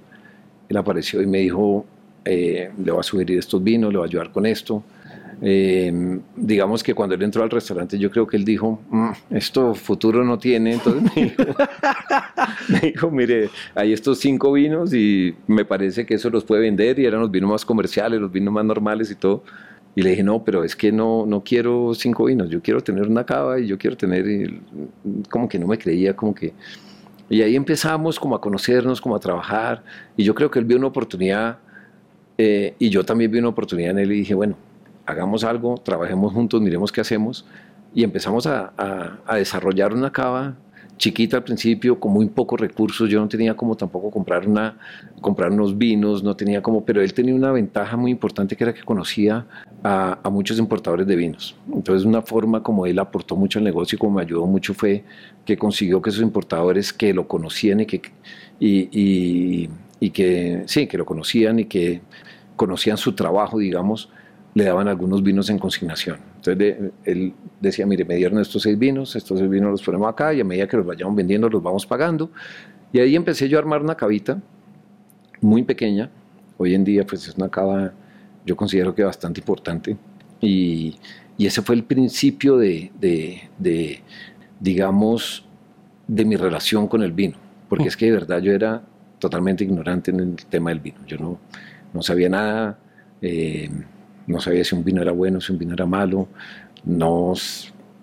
[0.70, 1.86] él apareció y me dijo,
[2.24, 4.84] eh, le voy a sugerir estos vinos, le voy a ayudar con esto,
[5.44, 9.74] eh, digamos que cuando él entró al restaurante, yo creo que él dijo, mm, esto
[9.74, 11.12] futuro no tiene, entonces
[12.70, 17.00] me dijo, mire, hay estos cinco vinos y me parece que eso los puede vender
[17.00, 19.44] y eran los vinos más comerciales, los vinos más normales y todo.
[19.96, 23.08] Y le dije, no, pero es que no, no quiero cinco vinos, yo quiero tener
[23.08, 24.26] una cava y yo quiero tener,
[25.30, 26.54] como que no me creía, como que...
[27.30, 29.84] Y ahí empezamos como a conocernos, como a trabajar,
[30.18, 31.60] y yo creo que él vio una oportunidad,
[32.38, 34.56] eh, y yo también vi una oportunidad en él y dije, bueno,
[35.06, 37.46] hagamos algo, trabajemos juntos, miremos qué hacemos.
[37.94, 40.56] Y empezamos a, desarrollar una cava
[41.02, 43.10] chiquita al principio, con muy pocos recursos.
[43.10, 44.78] Yo no tenía como tampoco comprar, una,
[45.20, 48.74] comprar unos vinos, no tenía como, pero él tenía una ventaja muy importante que era
[48.74, 49.48] que conocía
[49.84, 51.56] a, muchos importadores de vinos.
[51.74, 55.04] Entonces, una forma como él aportó mucho al negocio y como me ayudó mucho fue
[55.44, 58.02] que consiguió que esos importadores que lo conocían y que,
[58.60, 62.02] y, y que sí, que lo conocían y que
[62.56, 64.10] conocían su trabajo, digamos,
[64.54, 66.31] le daban algunos vinos en consignación.
[66.44, 70.34] Entonces él decía, mire, me dieron estos seis vinos, estos seis vinos los ponemos acá
[70.34, 72.32] y a medida que los vayamos vendiendo los vamos pagando.
[72.92, 74.42] Y ahí empecé yo a armar una cavita
[75.40, 76.10] muy pequeña.
[76.58, 77.94] Hoy en día pues es una cava,
[78.44, 79.98] yo considero que bastante importante.
[80.40, 80.98] Y,
[81.38, 82.92] ese fue el principio de,
[84.60, 85.44] digamos,
[86.08, 87.36] de mi relación con el vino.
[87.68, 88.84] Porque es que de verdad yo era
[89.18, 91.00] totalmente ignorante en el tema del vino.
[91.08, 91.40] Yo no,
[91.94, 92.78] no sabía nada.
[93.24, 93.72] Eh,
[94.32, 96.28] no sabía si un vino era bueno, si un vino era malo,
[96.84, 97.34] no,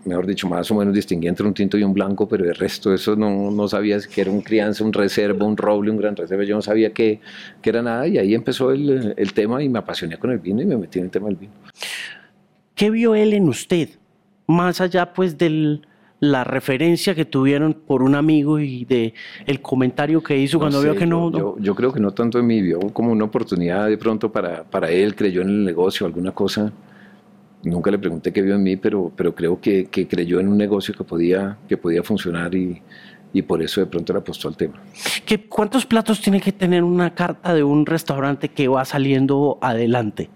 [0.05, 2.91] mejor dicho, más o menos distinguía entre un tinto y un blanco, pero el resto
[2.91, 6.17] de eso no, no sabía si era un crianza, un reserva, un roble, un gran
[6.17, 7.21] reserva, yo no sabía qué,
[7.63, 10.67] era nada y ahí empezó el, el tema y me apasioné con el vino y
[10.67, 11.53] me metí en el tema del vino.
[12.75, 13.91] ¿Qué vio él en usted?
[14.47, 15.87] Más allá pues del,
[16.21, 19.15] la referencia que tuvieron por un amigo y de
[19.47, 22.61] el comentario que hizo cuando vio que no yo, creo que no tanto en mí,
[22.61, 26.73] vio como una oportunidad de pronto para, para él, creyó en el negocio, alguna cosa.
[27.63, 30.57] Nunca le pregunté qué vio en mí, pero, pero creo que, que creyó en un
[30.57, 32.81] negocio que podía, que podía funcionar y,
[33.33, 34.81] y por eso de pronto le apostó al tema.
[35.27, 40.31] ¿Qué, ¿Cuántos platos tiene que tener una carta de un restaurante que va saliendo adelante?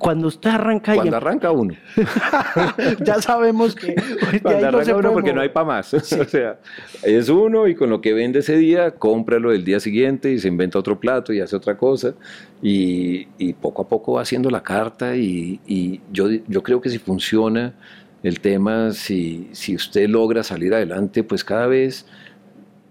[0.00, 0.94] Cuando usted arranca...
[0.94, 1.74] Cuando arranca uno.
[3.04, 3.94] ya sabemos que...
[4.42, 5.94] cuando arranca uno porque no hay para más.
[5.94, 6.58] o sea,
[7.02, 10.48] es uno y con lo que vende ese día, cómpralo el día siguiente y se
[10.48, 12.14] inventa otro plato y hace otra cosa.
[12.62, 13.26] Y,
[13.60, 17.74] poco a poco va haciendo la carta y, yo, yo creo que si funciona
[18.22, 22.06] el tema, si, si usted logra salir adelante, pues cada vez,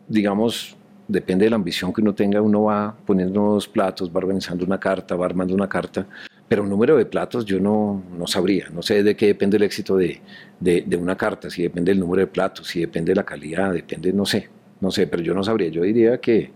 [0.08, 0.78] digamos,
[1.10, 4.80] depende de la ambición que uno tenga, uno va poniendo nuevos platos, va organizando una
[4.80, 6.06] carta, va armando una carta,
[6.48, 9.64] pero el número de platos yo no, no sabría, no sé de qué depende el
[9.64, 10.22] éxito de,
[10.60, 14.14] de, una carta, si depende del número de platos, si depende de la calidad, depende,
[14.14, 16.52] no sé, no sé, pero yo no sabría, yo diría que,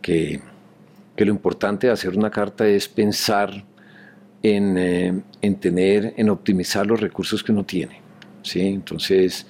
[0.00, 0.40] que,
[1.14, 3.62] que lo importante de hacer una carta es pensar
[4.42, 8.00] en, eh, en, tener, en optimizar los recursos que uno tiene,
[8.42, 8.60] ¿sí?
[8.60, 9.46] Entonces,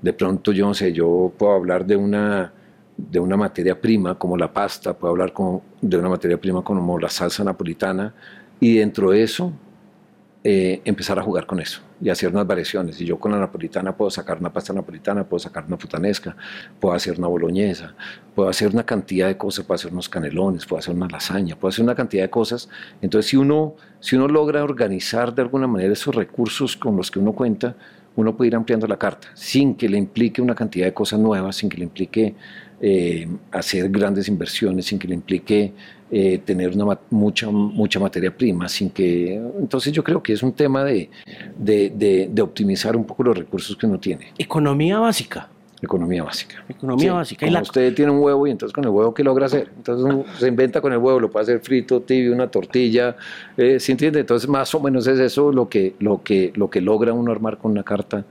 [0.00, 2.52] de pronto yo no sé, yo puedo hablar de una
[2.96, 6.98] de una materia prima como la pasta, puedo hablar con, de una materia prima como
[6.98, 8.14] la salsa napolitana,
[8.58, 9.52] y dentro de eso
[10.48, 13.00] eh, empezar a jugar con eso y hacer unas variaciones.
[13.00, 16.36] Y yo con la napolitana puedo sacar una pasta napolitana, puedo sacar una putanesca,
[16.78, 17.96] puedo hacer una boloñesa,
[18.32, 21.70] puedo hacer una cantidad de cosas, puedo hacer unos canelones, puedo hacer una lasaña, puedo
[21.70, 22.68] hacer una cantidad de cosas.
[23.02, 27.18] Entonces, si uno, si uno logra organizar de alguna manera esos recursos con los que
[27.18, 27.74] uno cuenta,
[28.14, 31.56] uno puede ir ampliando la carta sin que le implique una cantidad de cosas nuevas,
[31.56, 32.34] sin que le implique
[32.80, 35.72] eh, hacer grandes inversiones, sin que le implique
[36.10, 39.34] eh, tener una, mucha, mucha materia prima, sin que...
[39.58, 41.10] Entonces yo creo que es un tema de,
[41.56, 44.32] de, de, optimizar un poco los recursos que uno tiene.
[44.38, 45.48] Economía básica.
[45.82, 46.64] Economía básica.
[46.68, 47.46] Economía básica.
[47.46, 47.62] ¿Y la...
[47.62, 49.70] usted tiene un huevo y entonces con el huevo, ¿qué logra hacer?
[49.76, 53.16] Entonces se inventa con el huevo, lo puede hacer frito, tibio, una tortilla,
[53.56, 54.20] eh, ¿sí entiende?
[54.20, 57.58] Entonces más o menos es eso lo que, lo que, lo que logra uno armar
[57.58, 58.24] con una carta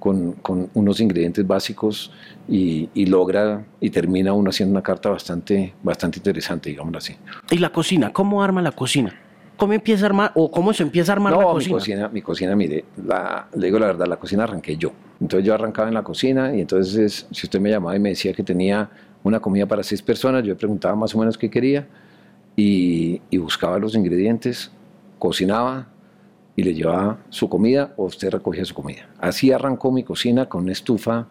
[0.00, 2.10] con, con unos ingredientes básicos
[2.48, 7.16] y, y, logra y termina uno haciendo una carta bastante, bastante interesante, digámoslo así.
[7.50, 8.12] ¿Y la cocina?
[8.12, 9.14] ¿Cómo arma la cocina?
[9.56, 11.74] ¿Cómo empieza a armar o cómo se empieza a armar la cocina?
[11.74, 14.90] Mi cocina, mi cocina, mire, la, le digo la verdad, la cocina arranqué yo.
[15.20, 18.32] Entonces yo arrancaba en la cocina y entonces si usted me llamaba y me decía
[18.32, 18.90] que tenía
[19.22, 21.86] una comida para seis personas, yo le preguntaba más o menos qué quería
[22.56, 24.72] y, y buscaba los ingredientes,
[25.18, 25.88] cocinaba,
[26.56, 29.08] y le llevaba su comida o usted recogía su comida.
[29.18, 31.26] Así arrancó mi cocina con una estufa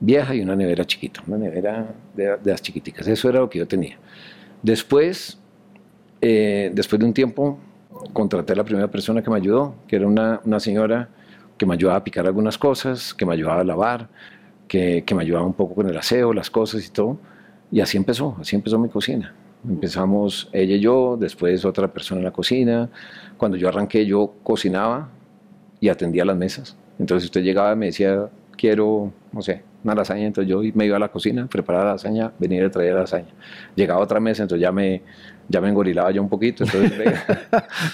[0.00, 3.06] vieja y una nevera chiquita, una nevera de, las chiquiticas.
[3.08, 3.98] Eso era lo que yo tenía.
[4.62, 5.38] Después,
[6.20, 7.58] eh, después de un tiempo,
[8.12, 11.08] contraté a la primera persona que me ayudó, que era una, una señora
[11.56, 14.08] que me ayudaba a picar algunas cosas, que me ayudaba a lavar,
[14.68, 17.18] que, que me ayudaba un poco con el aseo, las cosas y todo.
[17.70, 19.34] Y así empezó, así empezó mi cocina.
[19.66, 22.90] Empezamos ella y yo, después otra persona en la cocina.
[23.36, 25.08] Cuando yo arranqué, yo cocinaba
[25.80, 26.76] y atendía las mesas.
[26.98, 30.96] Entonces usted llegaba y me decía, quiero, no sé, una lasaña, entonces yo me iba
[30.96, 33.28] a la cocina, preparaba la lasaña, venía a traer la lasaña.
[33.74, 35.02] Llegaba otra mesa, entonces ya me,
[35.48, 36.64] ya me engorilaba yo un poquito.
[36.64, 36.92] Entonces,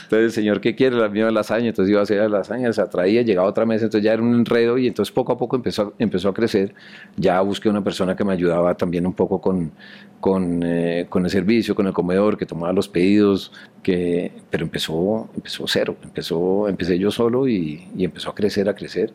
[0.03, 0.97] entonces señor, ¿qué quiere?
[0.97, 1.69] La misma lasaña.
[1.69, 4.35] Entonces iba a hacer la lasaña, se atraía, llegaba otra mesa, entonces ya era un
[4.35, 6.75] enredo y entonces poco a poco empezó, empezó a crecer.
[7.17, 9.73] Ya busqué una persona que me ayudaba también un poco con,
[10.21, 13.53] con, eh, con el servicio, con el comedor, que tomaba los pedidos,
[13.83, 15.97] que, pero empezó, empezó cero.
[16.03, 19.13] Empezó, empecé yo solo y, y empezó a crecer, a crecer.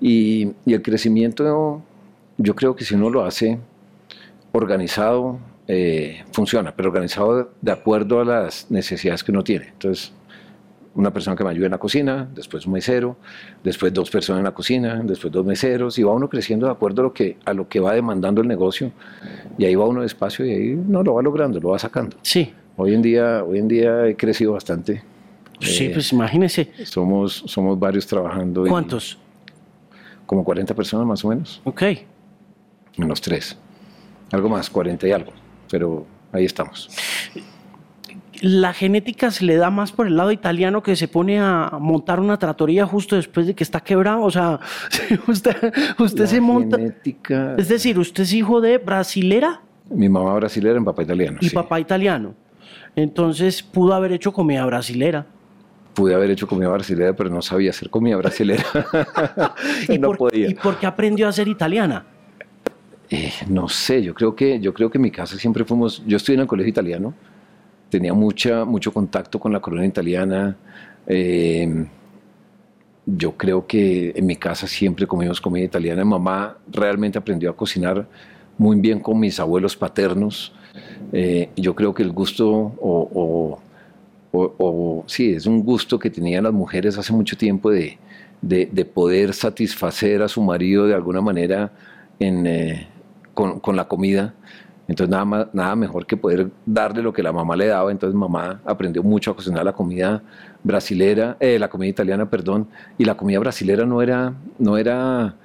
[0.00, 1.82] Y, y el crecimiento,
[2.38, 3.58] yo creo que si uno lo hace
[4.52, 9.68] organizado, eh, funciona, pero organizado de acuerdo a las necesidades que uno tiene.
[9.68, 10.12] Entonces,
[10.94, 13.16] una persona que me ayude en la cocina, después un mesero,
[13.64, 17.00] después dos personas en la cocina, después dos meseros, y va uno creciendo de acuerdo
[17.00, 18.92] a lo que, a lo que va demandando el negocio,
[19.56, 22.16] y ahí va uno despacio y ahí no lo va logrando, lo va sacando.
[22.22, 22.52] Sí.
[22.76, 25.02] Hoy en día, hoy en día he crecido bastante.
[25.60, 26.70] Sí, Eh, pues imagínese.
[26.84, 28.66] Somos, somos varios trabajando.
[28.66, 29.18] y ¿Cuántos?
[30.26, 31.82] como 40 personas más o menos, Ok.
[32.96, 33.56] Menos tres.
[34.30, 35.32] Algo más, 40 y algo,
[35.70, 36.88] pero ahí estamos.
[38.40, 42.18] La genética se le da más por el lado italiano que se pone a montar
[42.18, 44.22] una tratoría justo después de que está quebrado.
[44.22, 44.58] O sea,
[45.28, 45.54] usted,
[45.98, 46.76] usted La se monta.
[46.76, 51.38] genética- Es decir, usted es hijo de brasilera Mi mamá brasilera, mi papá italiano.
[51.40, 51.54] y sí.
[51.54, 52.34] papá italiano.
[52.96, 55.24] Entonces pudo haber hecho comida brasilera.
[55.94, 58.64] Pude haber hecho comida brasilera, pero no sabía hacer comida brasilera.
[59.88, 60.48] ¿Y, no por, podía.
[60.48, 62.06] ¿Y por qué aprendió a ser italiana?
[63.14, 66.02] Eh, no sé, yo creo que yo creo que en mi casa siempre fuimos.
[66.06, 67.12] Yo estudié en el colegio italiano,
[67.90, 70.56] tenía mucha mucho contacto con la colonia italiana.
[71.06, 71.86] eh,
[73.04, 76.04] yo creo que en mi casa siempre comimos comida italiana.
[76.04, 78.06] Mamá realmente aprendió a cocinar
[78.56, 80.52] muy bien con mis abuelos paternos.
[81.12, 82.48] Eh, yo creo que el gusto
[82.80, 83.58] o,
[85.06, 87.98] sí, es un gusto que tenían las mujeres hace mucho tiempo de,
[88.40, 91.72] de- de poder satisfacer a su marido de alguna manera
[92.18, 92.46] en,
[93.34, 94.34] con, con la comida.
[94.88, 97.90] Entonces nada, más, nada mejor que poder darle lo que la mamá le daba.
[97.90, 100.22] Entonces mamá aprendió mucho a cocinar la comida
[100.62, 102.68] brasilera, eh, la comida italiana, perdón.
[102.98, 105.36] Y la comida brasilera no era, no era,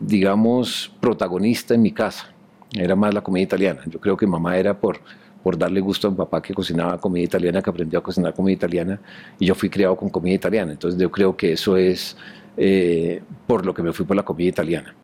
[0.00, 2.28] digamos, protagonista en mi casa.
[2.74, 3.82] Era más la comida italiana.
[3.86, 4.98] Yo creo que mamá era por,
[5.42, 8.54] por darle gusto a mi papá que cocinaba comida italiana, que aprendió a cocinar comida
[8.54, 8.98] italiana.
[9.38, 10.72] Y yo fui criado con comida italiana.
[10.72, 12.16] Entonces yo creo que eso es
[12.56, 14.94] eh, por lo que me fui por la comida italiana.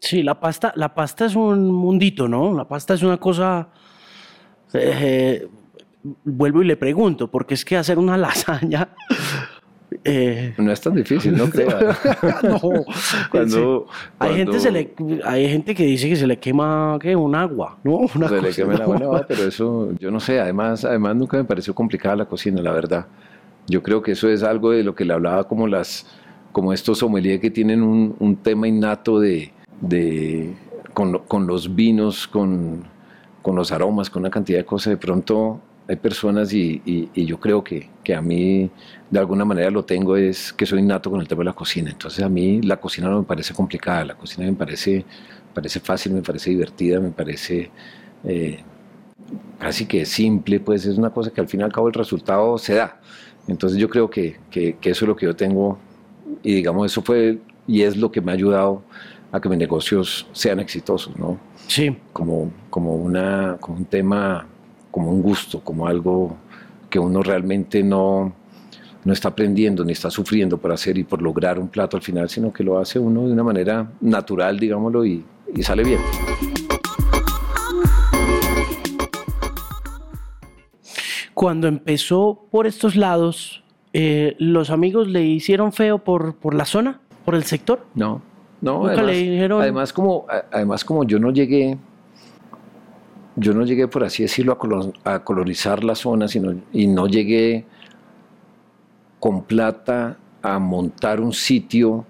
[0.00, 2.54] Sí, la pasta, la pasta es un mundito, ¿no?
[2.54, 3.68] La pasta es una cosa.
[4.74, 5.48] eh,
[6.24, 8.88] vuelvo y le pregunto, porque es que hacer una lasaña.
[10.04, 11.96] eh, No es tan difícil, no crea.
[12.42, 12.60] no,
[13.30, 13.86] Cuando-
[14.18, 17.16] hay gente se le, hay gente que dice que se le quema ¿qué?
[17.16, 18.00] un agua, ¿no?
[18.14, 21.36] Una Se le quema el agua, no, pero eso, yo no sé, además, además nunca
[21.36, 23.06] me pareció complicada la cocina, la verdad.
[23.66, 26.06] Yo creo que eso es algo de lo que le hablaba como las,
[26.52, 30.54] como estos sommeliers que tienen un, un tema innato de, de
[30.94, 32.84] con, lo- con los vinos, con,
[33.42, 34.92] con los aromas, con una cantidad de cosas.
[34.92, 38.70] De pronto hay personas y, y- y yo creo que, que a mí
[39.10, 41.90] de alguna manera lo tengo es que soy innato con el tema de la cocina.
[41.90, 45.04] Entonces a mí la cocina no me parece complicada, la cocina me parece,
[45.54, 47.70] parece fácil, me parece divertida, me parece
[48.24, 48.58] eh,
[49.58, 52.58] casi que simple, pues es una cosa que al fin y al cabo el resultado
[52.58, 53.00] se da.
[53.46, 55.78] Entonces yo creo que, que- que eso es lo que yo tengo
[56.42, 58.82] y digamos eso fue y es lo que me ha ayudado
[59.30, 61.38] a que mis negocios sean exitosos, ¿no?
[61.66, 64.46] Sí, Como, como, una, como un tema,
[64.90, 66.36] como un gusto, como algo
[66.88, 68.32] que uno realmente no,
[69.04, 72.30] no está aprendiendo ni está sufriendo por hacer y por lograr un plato al final,
[72.30, 76.00] sino que lo hace uno de una manera natural, digámoslo, y, y sale bien.
[81.38, 83.62] cuando empezó por estos lados,
[83.92, 87.86] eh, los amigos le hicieron feo por, por la zona, por el sector.
[87.94, 88.22] No,
[88.60, 88.78] no.
[88.80, 91.76] Nunca además, le dijeron- además como, además como yo no llegué,
[93.36, 97.06] yo no llegué por así decirlo a, colo- a colonizar la zona, sino y no
[97.06, 97.64] llegué
[99.20, 102.04] con plata a montar un sitio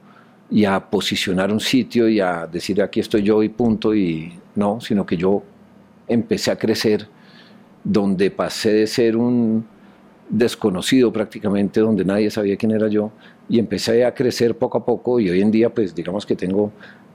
[0.51, 4.81] y a posicionar un sitio y a decir aquí estoy yo y punto y no,
[4.81, 5.43] sino que yo
[6.07, 7.07] empecé a crecer
[7.85, 9.65] donde pasé de ser un
[10.29, 13.11] desconocido prácticamente, donde nadie sabía quién era yo,
[13.49, 16.71] y empecé a crecer poco a poco y hoy en día pues digamos que tengo,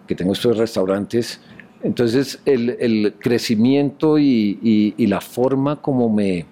[0.08, 1.40] que tengo estos restaurantes.
[1.84, 6.46] Entonces el, el crecimiento y, y- y la forma como me,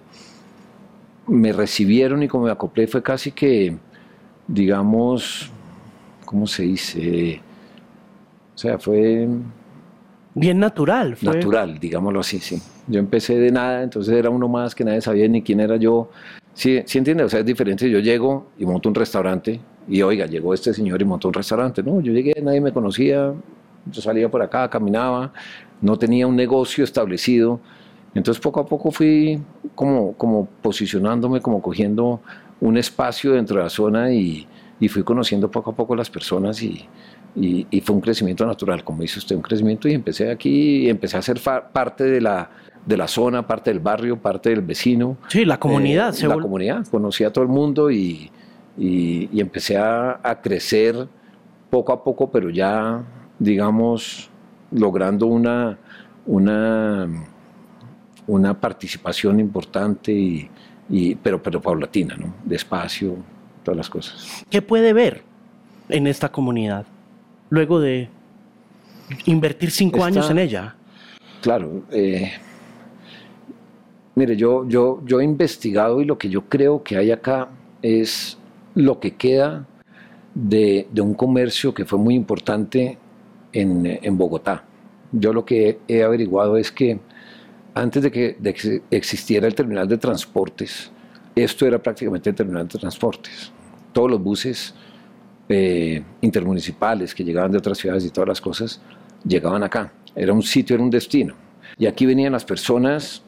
[1.28, 3.76] me recibieron y como me acoplé fue casi que,
[4.48, 5.50] digamos,
[6.26, 7.41] ¿cómo se dice?
[8.56, 9.28] O sea, fue...
[10.36, 11.15] Bien natural.
[11.15, 11.36] Fue...
[11.36, 12.62] Natural, digámoslo así, sí.
[12.88, 16.10] Yo empecé de nada, entonces era uno más que nadie sabía ni quién era yo.
[16.54, 17.89] Sí, sí entiende, o sea, es diferente.
[17.89, 21.84] Yo llego y monto un restaurante y oiga, llegó este señor y montó un restaurante.
[21.84, 23.34] No, yo llegué, nadie me conocía,
[23.86, 25.34] yo salía por acá, caminaba,
[25.82, 27.60] no tenía un negocio establecido.
[28.13, 29.41] Entonces poco a poco fui
[29.76, 32.22] como, como posicionándome, como cogiendo
[32.60, 34.48] un espacio dentro de la zona y,
[34.80, 36.86] y fui conociendo poco a poco las personas y,
[37.36, 40.89] y, y, fue un crecimiento natural, como dice usted, un crecimiento y empecé aquí y
[40.89, 41.39] empecé a ser
[41.72, 42.50] parte de la,
[42.86, 45.17] de la zona, parte del barrio, parte del vecino.
[45.30, 46.13] Sí, la comunidad.
[46.22, 48.30] Eh, la comunidad, conocí a todo el mundo y,
[48.78, 51.08] y empecé a, a crecer
[51.70, 53.02] poco a poco, pero ya,
[53.40, 54.30] digamos,
[54.72, 55.78] logrando una,
[56.26, 57.08] una,
[58.28, 60.50] una participación importante, y,
[60.90, 62.34] y, pero, pero paulatina, ¿no?
[62.44, 63.16] despacio,
[63.64, 64.44] todas las cosas.
[64.50, 65.24] ¿Qué puede ver
[65.90, 66.86] en esta comunidad
[67.50, 68.10] luego de
[69.26, 70.76] invertir cinco Esta- años en ella?
[71.42, 71.84] Claro.
[71.92, 72.32] eh,
[74.16, 77.50] mire, yo, yo, yo he investigado y lo que yo creo que hay acá
[77.82, 78.38] es
[78.76, 79.68] lo que queda
[80.34, 82.98] de, de un comercio que fue muy importante
[83.54, 84.64] en, en Bogotá.
[85.12, 87.00] Yo lo que he, averiguado es que
[87.74, 90.92] antes de que, de que existiera el terminal de transportes,
[91.36, 93.52] esto era prácticamente el terminal de transportes.
[93.92, 94.74] Todos los buses
[95.50, 98.82] eh, intermunicipales que llegaban de otras ciudades y todas las cosas
[99.26, 99.94] llegaban acá.
[100.16, 101.36] Era un sitio, era un destino.
[101.78, 103.24] Y aquí venían las personas,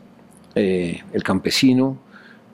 [0.56, 1.98] eh, el campesino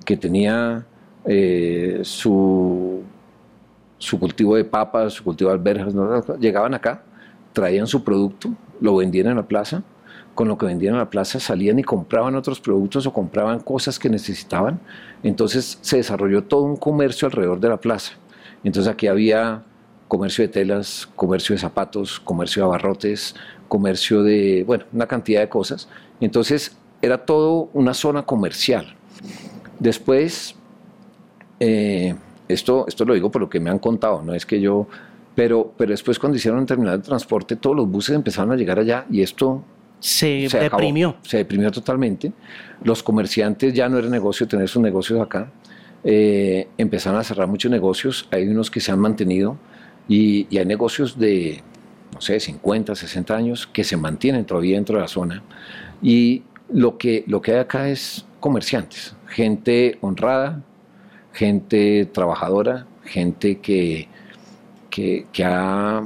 [0.05, 0.85] que tenía
[1.25, 3.01] eh, su,
[3.97, 6.21] su cultivo de papas, su cultivo de alberjas, ¿no?
[6.37, 7.03] llegaban acá,
[7.53, 9.83] traían su producto, lo vendían en la plaza,
[10.35, 13.99] con lo que vendían en la plaza salían y compraban otros productos o compraban cosas
[13.99, 14.79] que necesitaban.
[15.21, 18.13] Entonces se desarrolló todo un comercio alrededor de la plaza.
[18.63, 19.63] Entonces aquí había
[20.07, 23.35] comercio de telas, comercio de zapatos, comercio de abarrotes,
[23.67, 25.89] comercio de, bueno, una cantidad de cosas.
[26.21, 28.95] Entonces era todo una zona comercial.
[29.79, 30.55] Después,
[31.59, 32.15] eh,
[32.47, 34.87] esto, esto lo digo por lo que me han contado, no es que yo,
[35.35, 38.79] pero, pero después cuando hicieron el terminal de transporte, todos los buses empezaron a llegar
[38.79, 39.63] allá y esto
[39.99, 41.15] Se, se acabó, deprimió.
[41.21, 42.31] se deprimió totalmente.
[42.83, 45.51] Los comerciantes ya no era negocio tener sus negocios acá.
[46.03, 48.27] Eh, empezaron a cerrar muchos negocios.
[48.31, 49.57] Hay unos que se han mantenido
[50.07, 51.61] y, y hay negocios de,
[52.13, 55.43] no sé, 50, 60 años que se mantienen todavía dentro de la zona.
[56.01, 60.63] Y lo que, lo que hay acá es comerciantes, gente honrada,
[61.39, 64.09] gente trabajadora, gente que,
[64.89, 66.05] que, ha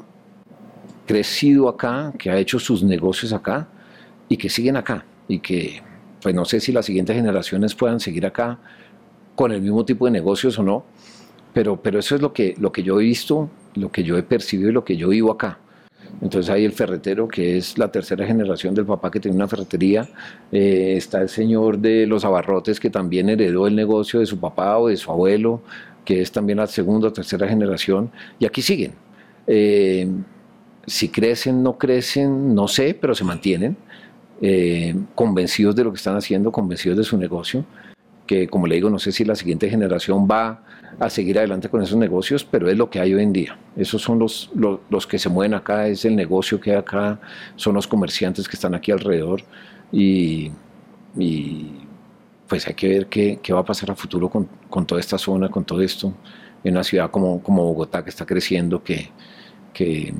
[1.07, 3.67] crecido acá, que ha hecho sus negocios acá
[4.29, 5.81] y que siguen acá y que
[6.21, 8.59] pues no sé si las siguientes generaciones puedan seguir acá
[9.33, 10.85] con el mismo tipo de negocios o no,
[11.51, 14.23] pero, pero eso es lo que, lo que yo he visto, lo que yo he
[14.23, 15.57] percibido y lo que yo vivo acá.
[16.21, 20.07] Entonces hay el ferretero, que es la tercera generación del papá que tiene una ferretería.
[20.51, 24.77] Eh, está el señor de los abarrotes, que también heredó el negocio de su papá
[24.77, 25.61] o de su abuelo,
[26.05, 28.11] que es también la segunda o tercera generación.
[28.39, 28.93] Y aquí siguen.
[29.47, 30.07] Eh,
[30.85, 33.75] si crecen, no crecen, no sé, pero se mantienen.
[34.41, 37.63] eh, convencidos de lo que están haciendo, convencidos de su negocio,
[38.27, 40.63] que como le digo, no sé si la siguiente generación va
[40.99, 43.57] a seguir adelante con esos negocios, pero es lo que hay hoy en día.
[43.75, 47.19] Esos son los, los, los que se mueven acá, es el negocio que hay acá,
[47.55, 49.41] son los comerciantes que están aquí alrededor
[49.91, 50.51] y,
[51.17, 51.71] y
[52.47, 55.17] pues hay que ver qué, qué va a pasar a futuro con, con toda esta
[55.17, 56.13] zona, con todo esto,
[56.63, 59.09] en una ciudad como, como Bogotá que está creciendo, que,
[59.73, 60.13] que,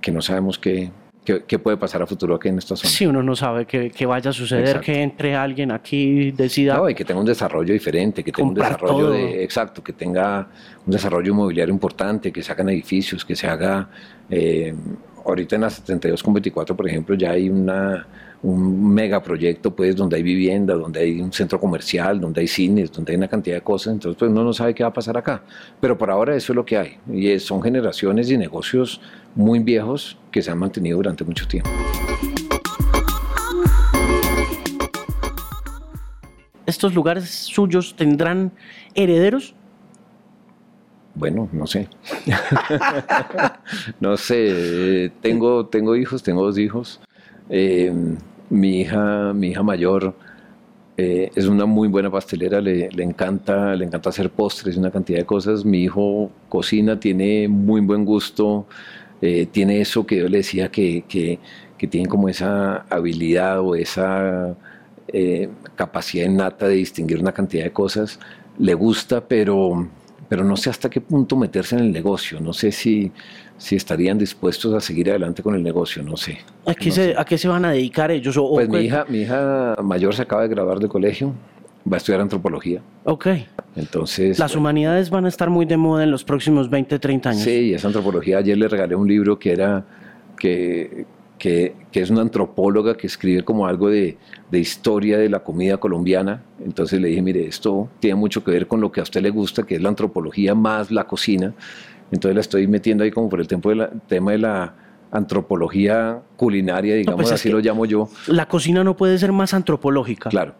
[0.00, 0.90] que no sabemos qué,
[1.24, 2.90] qué, qué puede pasar a futuro aquí en esta zona.
[2.90, 4.86] Si uno no sabe qué, vaya a suceder, Exacto.
[4.86, 6.76] que entre alguien aquí decida.
[6.76, 10.48] No, y que tenga un desarrollo diferente, que tenga un desarrollo de, exacto, que tenga
[10.86, 13.88] un desarrollo inmobiliario importante, que se hagan edificios, que se haga,
[14.30, 14.74] eh,
[15.24, 18.06] ahorita en la 72 con 24, por ejemplo, ya hay una,
[18.44, 23.12] un megaproyecto, pues, donde hay vivienda, donde hay un centro comercial, donde hay cines, donde
[23.12, 25.42] hay una cantidad de cosas, entonces, pues, uno no sabe qué va a pasar acá.
[25.80, 29.00] Pero por ahora eso es lo que hay, y es- son generaciones y negocios
[29.34, 31.70] muy viejos que se han mantenido durante mucho tiempo.
[36.66, 38.52] ¿Estos lugares suyos tendrán
[38.94, 39.54] herederos?
[41.14, 41.88] Bueno, no sé.
[44.00, 45.12] no sé.
[45.20, 47.00] Tengo, tengo hijos, tengo dos hijos.
[47.50, 47.92] Eh,
[48.54, 50.14] mi hija, mi hija mayor
[50.96, 55.18] eh, es una muy buena pastelera, le, encanta, le encanta hacer postres y una cantidad
[55.18, 55.64] de cosas.
[55.64, 58.66] Mi hijo cocina, tiene muy buen gusto,
[59.20, 61.38] eh, tiene eso que yo le decía que, que,
[61.76, 64.56] que tiene como esa habilidad o esa
[65.08, 68.20] eh, capacidad innata de distinguir una cantidad de cosas.
[68.58, 69.88] Le gusta, pero,
[70.34, 73.12] pero no sé hasta qué punto meterse en el negocio, no sé si,
[73.56, 76.38] si estarían dispuestos a seguir adelante con el negocio, no sé.
[76.66, 77.14] ¿A qué, No se, sé.
[77.16, 78.36] ¿a qué se van a dedicar ellos?
[78.36, 81.32] O- o Pues mi qué- hija, mi hija mayor se acaba de graduar del colegio,
[81.88, 83.28] va a estudiar antropología, Ok.
[83.76, 84.40] entonces...
[84.40, 87.42] Las humanidades van a estar muy de moda en los próximos 20, 30 años.
[87.42, 88.38] Sí, esa antropología.
[88.38, 89.84] Ayer le regalé un libro que era
[90.36, 91.06] que,
[91.38, 94.16] que, que es una antropóloga que escribe como algo de,
[94.50, 96.42] de historia de la comida colombiana.
[96.64, 99.30] Entonces le dije, mire, esto tiene mucho que ver con lo que a usted le
[99.30, 101.52] gusta, que es la antropología más la cocina.
[102.12, 104.74] Entonces la estoy metiendo ahí como por el tiempo de la- tema de la
[105.10, 108.08] antropología culinaria, digamos, pues es así que- lo llamo yo.
[108.26, 110.30] La cocina no puede ser más antropológica.
[110.30, 110.54] Claro,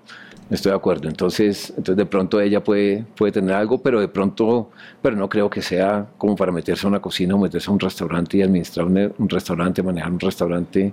[0.50, 1.08] estoy de acuerdo.
[1.08, 4.70] Entonces, entonces de pronto ella puede, puede tener algo, pero de pronto,
[5.02, 7.80] pero no creo que sea como para meterse a una cocina o meterse a un
[7.80, 10.92] restaurante y administrar un, un restaurante, manejar un restaurante.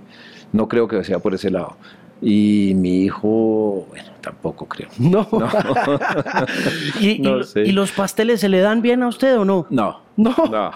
[0.52, 1.76] No creo que sea por ese lado.
[2.24, 4.88] Y mi hijo, bueno, tampoco creo.
[4.98, 5.26] No.
[7.00, 7.62] ¿Y, y No sé.
[7.64, 9.66] ¿Y los pasteles se le dan bien a usted o no?
[9.70, 10.00] No.
[10.16, 10.34] No.
[10.50, 10.70] No.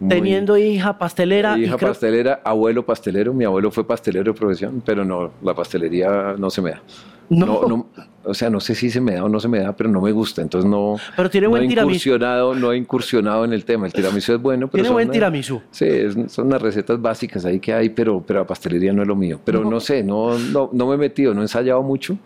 [0.08, 1.58] Teniendo hija pastelera.
[1.58, 3.34] hija pastelera, abuelo pastelero.
[3.34, 6.82] Mi abuelo fue pastelero de profesión, pero no, la pastelería no se me da.
[7.28, 7.66] No.
[7.68, 7.86] no,
[8.24, 10.00] o sea, no sé si se me da o no se me da, pero no
[10.00, 10.42] me gusta.
[10.42, 11.90] Entonces no, Pero tiene no buen he tiramisú.
[12.10, 13.86] incursionado, no he incursionado en el tema.
[13.86, 15.60] El tiramisú es bueno, pero Tiene buen una- tiramisú.
[15.70, 15.86] Sí,
[16.28, 19.40] son unas recetas básicas ahí que hay, pero, pero la pastelería no es lo mío.
[19.44, 22.18] Pero no, sé, no, no, no me he metido, no he ensayado mucho,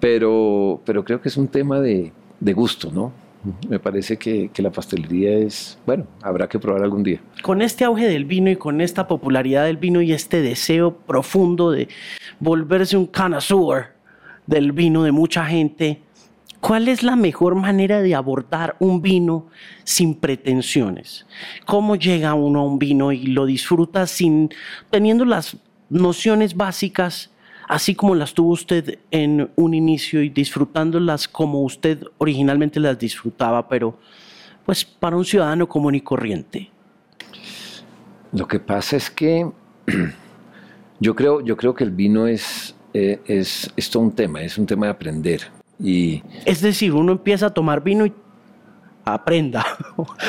[0.00, 3.12] pero, pero creo que es un tema de, de gusto, ¿no?
[3.68, 7.20] Me parece que, que la pastelería es, bueno, habrá que probar algún día.
[7.42, 11.70] Con este auge del vino y con esta popularidad del vino y este deseo profundo
[11.70, 11.88] de
[12.40, 13.86] volverse un connoisseur
[14.48, 16.00] del vino de mucha gente,
[16.60, 19.46] ¿cuál es la mejor manera de abordar un vino
[19.84, 21.26] sin pretensiones?
[21.66, 24.48] ¿Cómo llega uno a un vino y lo disfruta sin
[24.90, 25.58] teniendo las
[25.90, 27.30] nociones básicas
[27.68, 33.68] así como las tuvo usted en un inicio y disfrutándolas como usted originalmente las disfrutaba,
[33.68, 33.98] pero
[34.64, 36.70] pues para un ciudadano común y corriente?
[38.32, 39.50] Lo que pasa es que
[41.00, 44.56] yo creo, yo creo que el vino es, eh, es, es todo un tema, es
[44.58, 45.42] un tema de aprender.
[45.80, 48.12] Y Es decir, uno empieza a tomar vino y
[49.04, 49.64] aprenda.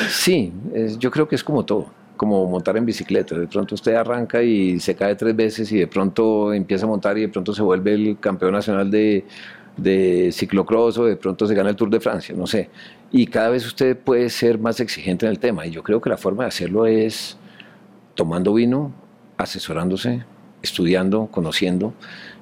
[0.08, 1.86] sí, es- yo creo que es como todo,
[2.16, 3.36] como montar en bicicleta.
[3.38, 7.16] De pronto usted arranca y se cae tres veces y de pronto empieza a montar
[7.18, 9.24] y de pronto se vuelve el campeón nacional de,
[9.76, 12.70] de ciclocross o de pronto se gana el Tour de Francia, no sé.
[13.10, 15.66] Y cada vez usted puede ser más exigente en el tema.
[15.66, 17.36] Y yo creo que la forma de hacerlo es
[18.14, 18.92] tomando vino,
[19.36, 20.22] asesorándose,
[20.62, 21.92] estudiando, conociendo.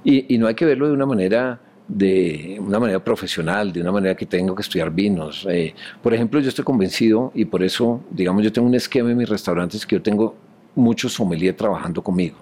[0.05, 3.91] Y, y no hay que verlo de una manera de una manera profesional, de una
[3.91, 5.47] manera que tengo que estudiar vinos.
[5.51, 9.17] Eh, por ejemplo, yo estoy convencido y por eso, digamos, yo tengo un esquema en
[9.17, 10.37] mis restaurantes que yo tengo
[10.75, 12.37] muchos sommelier trabajando conmigo.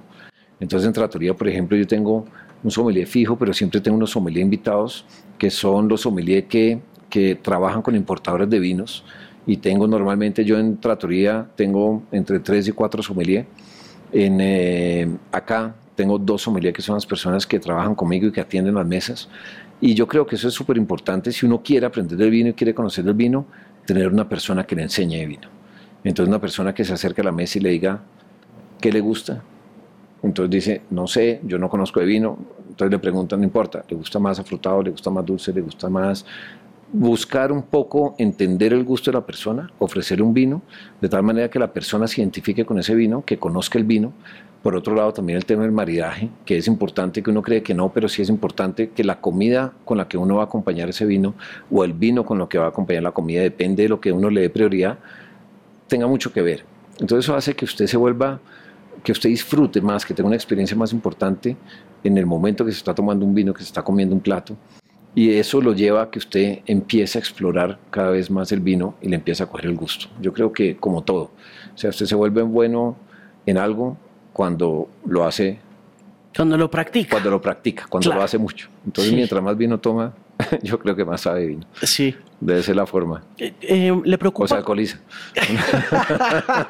[0.59, 2.25] Entonces en Trattoria, por ejemplo, yo tengo
[2.63, 5.05] un sommelier fijo, pero siempre tengo unos sommelier invitados,
[5.39, 9.05] que son los sommelier que, que trabajan con importadores de vinos.
[9.47, 13.47] Y tengo normalmente, yo en Trattoria tengo entre tres y cuatro sommelier.
[14.13, 18.41] En, eh, acá tengo dos sommelier que son las personas que trabajan conmigo y que
[18.41, 19.29] atienden las mesas.
[19.81, 22.53] Y yo creo que eso es súper importante si uno quiere aprender del vino y
[22.53, 23.47] quiere conocer del vino,
[23.85, 25.49] tener una persona que le enseñe de vino.
[26.05, 28.01] Entonces una persona que se acerque a la mesa y le diga
[28.81, 29.43] qué le gusta.
[30.23, 32.39] Entonces dice, no sé, yo no conozco de vino.
[32.69, 35.89] Entonces le preguntan, no importa, ¿le gusta más afrutado, le gusta más dulce, le gusta
[35.89, 36.25] más?
[36.93, 40.63] Buscar un poco entender el gusto de la persona, ofrecer un vino,
[41.01, 44.13] de tal manera que la persona se identifique con ese vino, que conozca el vino.
[44.67, 47.73] Por otro lado, también el tema del maridaje, que es importante, que uno cree que
[47.73, 50.89] no, pero sí es importante que la comida con la que uno va a acompañar
[50.89, 51.37] ese vino,
[51.71, 54.11] o el vino con lo que va a acompañar la comida, depende de lo que
[54.11, 54.99] uno le dé prioridad,
[55.87, 56.65] tenga mucho que ver.
[56.99, 58.41] Entonces eso hace que usted se vuelva,
[59.05, 61.57] que usted disfrute más, que tenga una experiencia más importante
[62.03, 64.57] en el momento que se está tomando un vino, que se está comiendo un plato.
[65.15, 68.97] Y eso lo lleva a que usted empiece a explorar cada vez más el vino
[69.01, 70.09] y le empiece a coger el gusto.
[70.21, 71.31] Yo creo que como todo,
[71.73, 72.97] o sea, usted se vuelve bueno
[73.47, 73.97] en algo
[74.37, 75.59] cuando lo hace,
[76.37, 77.13] Cuando lo practica.
[77.13, 78.21] cuando lo practica, cuando Claro.
[78.21, 78.69] lo hace mucho.
[78.85, 79.17] Entonces, Sí.
[79.17, 80.13] mientras más vino toma,
[80.63, 81.65] yo creo que más sabe vino.
[81.83, 82.15] Sí.
[82.39, 83.23] Debe ser la forma.
[83.39, 84.45] Eh, eh, ¿Le preocupa?
[84.45, 84.99] O se alcoholiza.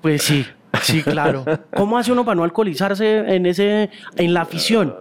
[0.00, 0.46] Pues sí,
[0.82, 1.44] sí, claro.
[1.76, 4.94] ¿Cómo hace uno para no alcoholizarse en ese, en la afición?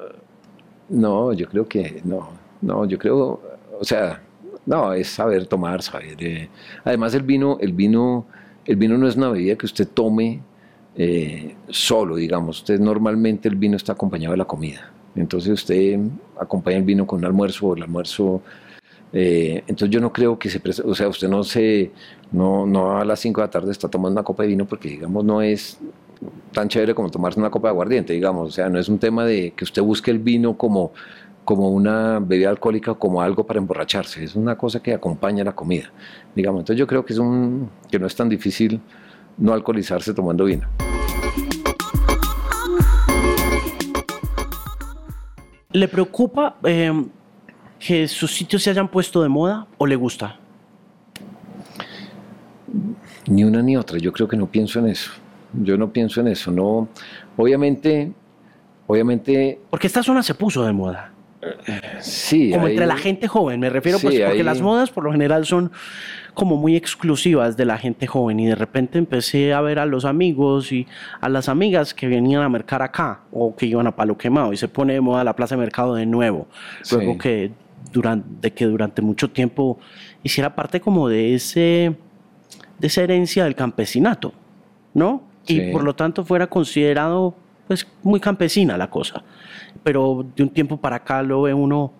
[0.89, 2.29] No, yo creo que no,
[2.61, 3.39] no, yo creo,
[3.79, 4.19] o sea,
[4.65, 6.15] no, es saber tomar, saber.
[6.23, 6.49] eh,
[6.83, 8.25] además el vino, el vino,
[8.65, 10.41] el vino no es una bebida que usted tome
[10.95, 12.59] eh, solo, digamos.
[12.59, 14.91] Usted normalmente el vino está acompañado de la comida.
[15.15, 15.99] Entonces usted
[16.39, 18.41] acompaña el vino con un almuerzo o el almuerzo.
[19.13, 21.91] eh, entonces yo no creo que se o sea, usted no se,
[22.31, 24.89] no, no a las 5 de la tarde está tomando una copa de vino porque
[24.89, 25.79] digamos no es
[26.53, 28.49] tan chévere como tomarse una copa de aguardiente, digamos.
[28.49, 30.91] O sea, no es un tema de que usted busque el vino como,
[31.45, 34.23] como una bebida alcohólica, como algo para emborracharse.
[34.23, 35.91] Es una cosa que acompaña la comida,
[36.35, 36.61] digamos.
[36.61, 38.81] Entonces yo creo que, es un, que no es tan difícil
[39.37, 40.67] no alcoholizarse tomando vino.
[45.73, 46.91] ¿Le preocupa eh,
[47.79, 50.37] que sus sitios se hayan puesto de moda o le gusta?
[53.27, 53.97] Ni una ni otra.
[53.97, 55.11] Yo creo que no pienso en eso.
[55.53, 56.51] Yo no pienso en eso.
[56.51, 56.89] No,
[57.37, 58.11] obviamente,
[58.87, 59.59] obviamente.
[59.69, 61.10] Porque esta zona se puso de moda.
[61.99, 62.51] Sí.
[62.51, 65.03] Como hay- entre la gente joven, me refiero, Sí, pues, porque hay- las modas por
[65.03, 65.71] lo general son
[66.33, 70.05] como muy exclusivas de la gente joven y de repente empecé a ver a los
[70.05, 70.87] amigos y
[71.19, 74.57] a las amigas que venían a mercar acá o que iban a Palo Quemado y
[74.57, 76.47] se pone de moda la Plaza de Mercado de nuevo.
[76.91, 77.17] Luego Sí.
[77.19, 77.51] que
[77.91, 79.77] durante, de que durante mucho tiempo
[80.23, 81.95] hiciera parte como de ese
[82.79, 84.33] de esa herencia del campesinato,
[84.95, 85.21] ¿no?
[85.47, 87.35] Y por lo tanto fuera considerado
[87.71, 89.23] pues muy campesina la cosa.
[89.81, 91.93] Pero de un tiempo para acá lo ve uno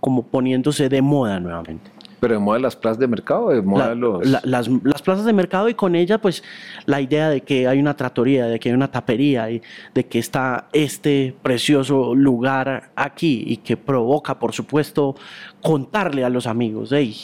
[0.00, 1.90] como poniéndose de moda nuevamente.
[2.18, 4.26] Pero de moda las plazas de mercado, de moda La- los.
[4.26, 6.42] la- las, las plazas de mercado y con ella pues
[6.86, 9.60] la idea de que hay una tratoría, de que hay una tapería y
[9.92, 15.14] de que está este precioso lugar aquí y que provoca por supuesto
[15.60, 17.14] contarle a los amigos, hey,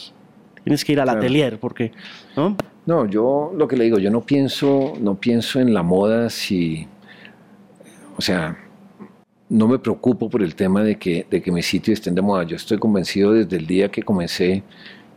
[0.63, 1.21] tienes que ir al Claro.
[1.21, 1.93] atelier porque,
[2.37, 2.55] ¿no?
[2.85, 6.87] No, yo lo que le digo, yo no pienso, no pienso en la moda si,
[8.23, 8.59] sea,
[9.51, 12.45] no me preocupo por el tema de que, de que mis sitios estén de moda.
[12.45, 14.63] Yo estoy convencido desde el día que comencé,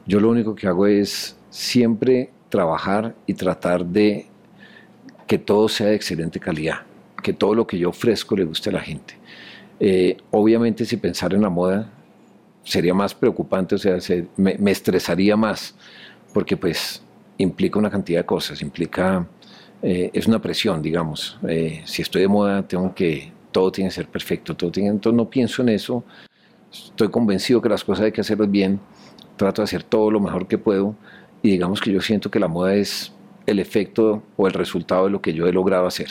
[0.08, 4.28] yo lo único que hago es siempre trabajar y tratar de
[5.28, 6.82] que todo sea de excelente calidad,
[7.24, 9.16] que todo lo que yo ofrezco le guste a la gente.
[9.80, 11.90] Eh, obviamente si pensar en la moda
[12.64, 15.76] sería más preocupante, o sea, se- me, me estresaría más,
[16.34, 17.04] porque pues
[17.38, 19.28] implica una cantidad de cosas, implica,
[19.82, 21.38] eh, es una presión, digamos.
[21.48, 25.16] Eh, si estoy de moda, tengo que, todo tiene que ser perfecto, todo tiene, entonces
[25.16, 26.04] no pienso en eso,
[26.72, 28.80] estoy convencido que las cosas hay que hacerlas bien,
[29.38, 30.96] trato de hacer todo lo mejor que puedo
[31.42, 33.14] y digamos que yo siento que la moda es
[33.46, 36.10] el efecto o el resultado de lo que yo he logrado hacer,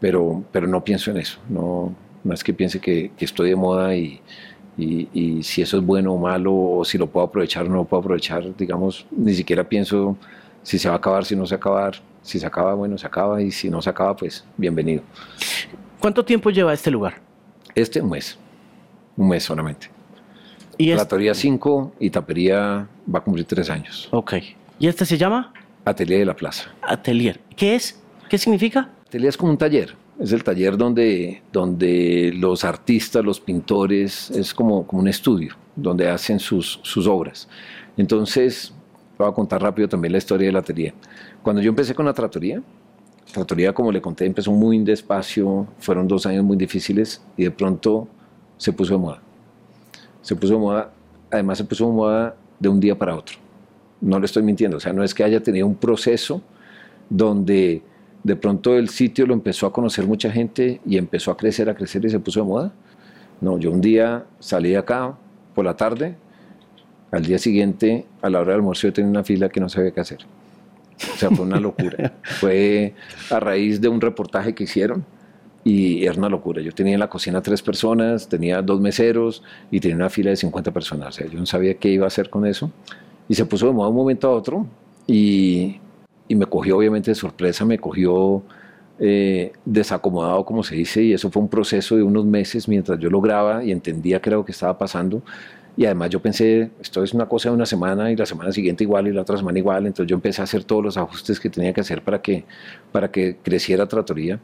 [0.00, 3.56] pero, pero no pienso en eso, no, no es que piense que, que estoy de
[3.56, 4.20] moda y,
[4.76, 7.76] y, y si eso es bueno o malo, o si lo puedo aprovechar o no
[7.76, 10.16] lo puedo aprovechar, digamos, ni siquiera pienso
[10.62, 11.94] si se va a acabar, si no se va a acabar,
[12.28, 15.02] si se acaba, bueno, se acaba, y si no se acaba, pues bienvenido.
[15.98, 17.14] ¿Cuánto tiempo lleva este lugar?
[17.74, 18.38] Este un mes,
[19.16, 19.88] un mes solamente.
[20.76, 24.08] Y este, Tratoría 5 y tapería va a cumplir tres años.
[24.12, 24.34] ok.
[24.78, 25.52] ¿Y este se llama?
[25.84, 26.70] Atelier de la Plaza.
[26.82, 27.40] Atelier.
[27.56, 28.00] ¿Qué es?
[28.28, 28.90] ¿Qué significa?
[29.06, 34.52] Atelier es como un taller, es el taller donde, donde los artistas, los pintores, es
[34.52, 37.48] como, como un estudio, donde hacen sus, sus obras.
[37.96, 38.72] Entonces,
[39.18, 40.94] voy a contar rápido también la historia del atelier.
[41.42, 42.62] Cuando yo empecé con la tratoría,
[43.32, 48.08] tratoría, como le conté, empezó muy despacio, fueron dos años muy difíciles y de pronto
[48.56, 49.22] se puso de moda.
[50.22, 50.92] Se puso de moda,
[51.30, 53.36] además se puso de moda de un día para otro.
[54.00, 56.42] No le estoy mintiendo, o sea, no es que haya tenido un proceso
[57.08, 57.82] donde
[58.22, 61.74] de pronto el sitio lo empezó a conocer mucha gente y empezó a crecer, a
[61.74, 62.72] crecer y se puso de moda.
[63.40, 65.16] No, yo un día salí de acá
[65.54, 66.16] por la tarde,
[67.10, 69.92] al día siguiente, a la hora del almuerzo, yo tenía una fila que no sabía
[69.92, 70.18] qué hacer.
[71.14, 72.14] O sea, fue una locura.
[72.22, 72.94] fue
[73.30, 75.04] a raíz de un reportaje que hicieron
[75.64, 76.62] y era una locura.
[76.62, 80.36] Yo tenía en la cocina tres personas, tenía dos meseros y tenía una fila de
[80.36, 81.08] 50 personas.
[81.08, 82.70] O sea, yo no sabía qué iba a hacer con eso.
[83.28, 84.66] Y se puso de moda un momento a otro
[85.06, 85.78] y,
[86.26, 88.42] y me cogió obviamente de sorpresa, me cogió
[89.00, 93.08] eh, desacomodado, como se dice, y eso fue un proceso de unos meses mientras yo
[93.10, 95.22] lograba y entendía qué era lo que estaba pasando.
[95.78, 98.82] Y además yo pensé, esto es una cosa de una semana y la semana siguiente
[98.82, 101.48] igual y la otra semana igual, entonces yo empecé a hacer todos los ajustes que
[101.48, 102.44] tenía que hacer para que,
[102.90, 104.40] para que creciera Tratoría.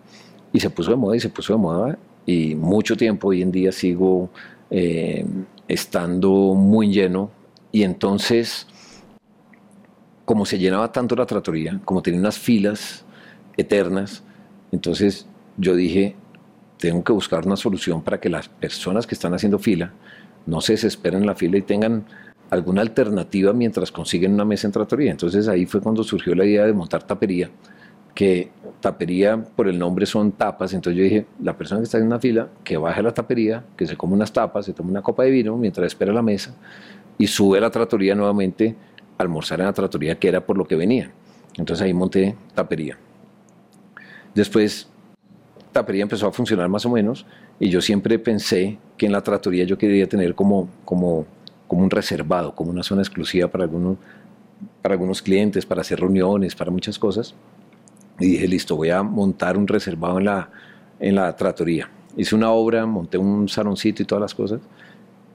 [0.52, 1.98] Y se puso de moda y se puso de moda.
[2.24, 4.30] Y mucho tiempo hoy en día sigo
[4.70, 5.26] eh,
[5.66, 7.32] estando muy lleno.
[7.72, 8.68] Y entonces
[10.24, 13.04] como se llenaba tanto la tratoría, como tenía unas filas
[13.56, 14.22] eternas,
[14.70, 15.26] entonces
[15.56, 16.14] yo dije,
[16.78, 19.92] tengo que buscar una solución para que las personas que están haciendo fila
[20.46, 22.04] no se desesperen en la fila y tengan
[22.50, 25.10] alguna alternativa mientras consiguen una mesa en tratoría.
[25.10, 27.50] Entonces ahí fue cuando surgió la idea de montar tapería,
[28.14, 32.06] que tapería por el nombre son tapas, entonces yo dije, la persona que está en
[32.06, 35.02] una fila, que baje a la tapería, que se come unas tapas, se tome una
[35.02, 36.54] copa de vino mientras espera la mesa
[37.18, 38.76] y sube a la tratoría nuevamente
[39.18, 41.10] a almorzar en la tratoría, que era por lo que venía.
[41.56, 42.98] Entonces ahí monté tapería.
[44.34, 44.88] Después
[45.72, 47.26] tapería empezó a funcionar más o menos
[47.60, 51.26] y yo siempre pensé que en la tratoría yo quería tener como, como,
[51.66, 53.98] como un reservado, como una zona exclusiva para algunos,
[54.82, 57.34] para algunos clientes, para hacer reuniones, para muchas cosas.
[58.20, 60.50] Y dije, listo, voy a montar un reservado en la,
[61.00, 61.90] en la tratoría.
[62.16, 64.60] Hice una obra, monté un saloncito y todas las cosas.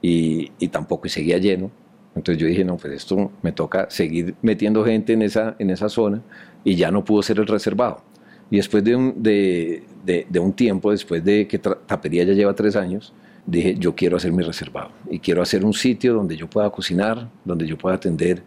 [0.02, 1.70] y, y tampoco y seguía lleno.
[2.14, 5.88] Entonces yo dije, no, pues esto me toca seguir metiendo gente en esa, en esa
[5.88, 6.22] zona
[6.64, 8.02] y ya no pudo ser el reservado.
[8.50, 13.12] Y después de un, tiempo, después de que Tapería ya lleva tres años,
[13.46, 17.30] dije, yo quiero hacer mi reservado y quiero hacer un sitio donde yo pueda cocinar,
[17.44, 18.42] donde yo pueda atender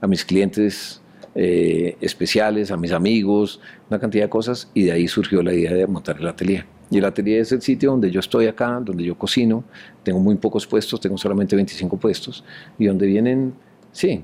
[0.00, 1.02] a mis clientes
[1.34, 5.74] eh, especiales, a mis amigos, una cantidad de cosas, y de ahí surgió la idea
[5.74, 6.64] de montar el atelier.
[6.90, 9.64] Y el atelier es el sitio donde yo estoy acá, donde yo cocino,
[10.04, 12.44] tengo muy pocos puestos, tengo solamente 25 puestos,
[12.78, 13.54] y donde vienen,
[13.90, 14.22] sí,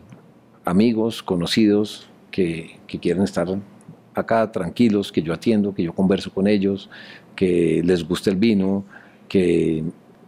[0.65, 3.47] amigos, conocidos que quieren estar
[4.15, 6.91] acá tranquilos, que yo atiendo, que yo converso con ellos,
[7.35, 8.85] que les gusta el vino,
[9.29, 9.85] que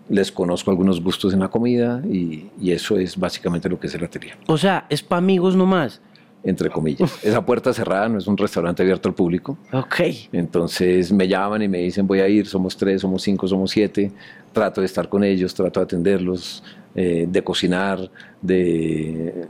[0.09, 3.95] les conozco algunos gustos en la comida y, y eso es básicamente lo que es
[3.95, 4.37] el atelier.
[4.47, 6.01] O sea, es para amigos nomás
[6.47, 7.24] entre comillas.
[7.24, 9.59] Esa puerta cerrada no es un restaurante abierto al público.
[9.72, 10.01] Ok.
[10.32, 14.12] Entonces me llaman y me dicen voy a ir, somos tres, somos cinco, somos siete.
[14.53, 16.62] Trato de estar con ellos, trato de atenderlos,
[16.95, 18.11] eh, de cocinar,
[18.41, 19.49] de,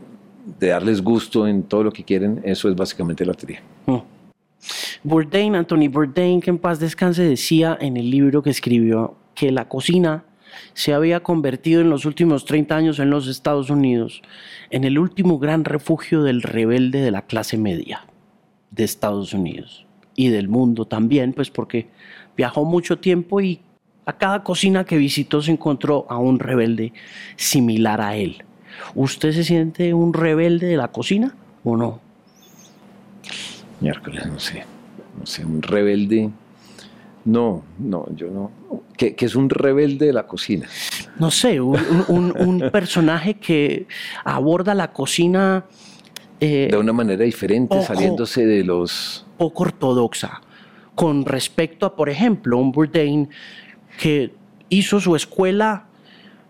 [0.58, 2.40] de, darles gusto en todo lo que quieren.
[2.44, 3.62] Eso es básicamente la teoría.
[3.84, 4.15] Mm.
[5.02, 9.68] Bourdain, Anthony Bourdain, que en paz descanse, decía en el libro que escribió que la
[9.68, 10.24] cocina
[10.74, 14.22] se había convertido en los últimos 30 años en los Estados Unidos
[14.70, 18.06] en el último gran refugio del rebelde de la clase media
[18.70, 21.88] de Estados Unidos y del mundo también, pues porque
[22.36, 23.60] viajó mucho tiempo y
[24.06, 26.92] a cada cocina que visitó se encontró a un rebelde
[27.36, 28.44] similar a él.
[28.94, 31.34] ¿Usted se siente un rebelde de la cocina
[31.64, 32.00] o no?
[33.80, 34.64] Miércoles, no sé.
[35.18, 36.30] No sé, un rebelde
[37.26, 38.52] no, no, yo no.
[38.96, 40.68] Que, es un rebelde de la cocina.
[41.18, 43.88] No sé, un, personaje que
[44.24, 45.64] aborda la cocina.
[46.38, 49.26] Eh, de una manera diferente, saliéndose de los.
[49.36, 50.40] Poco ortodoxa.
[50.94, 53.28] Con respecto a, por ejemplo, un Bourdain
[53.98, 54.32] que
[54.68, 55.86] hizo su escuela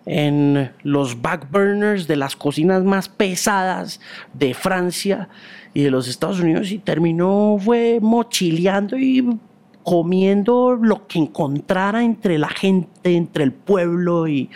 [0.05, 3.99] en los backburners de las cocinas más pesadas
[4.35, 5.29] de Francia
[5.77, 9.39] y de los Estados Unidos y terminó fue mochileando y
[9.83, 14.49] comiendo lo que encontrara entre la gente, entre el pueblo y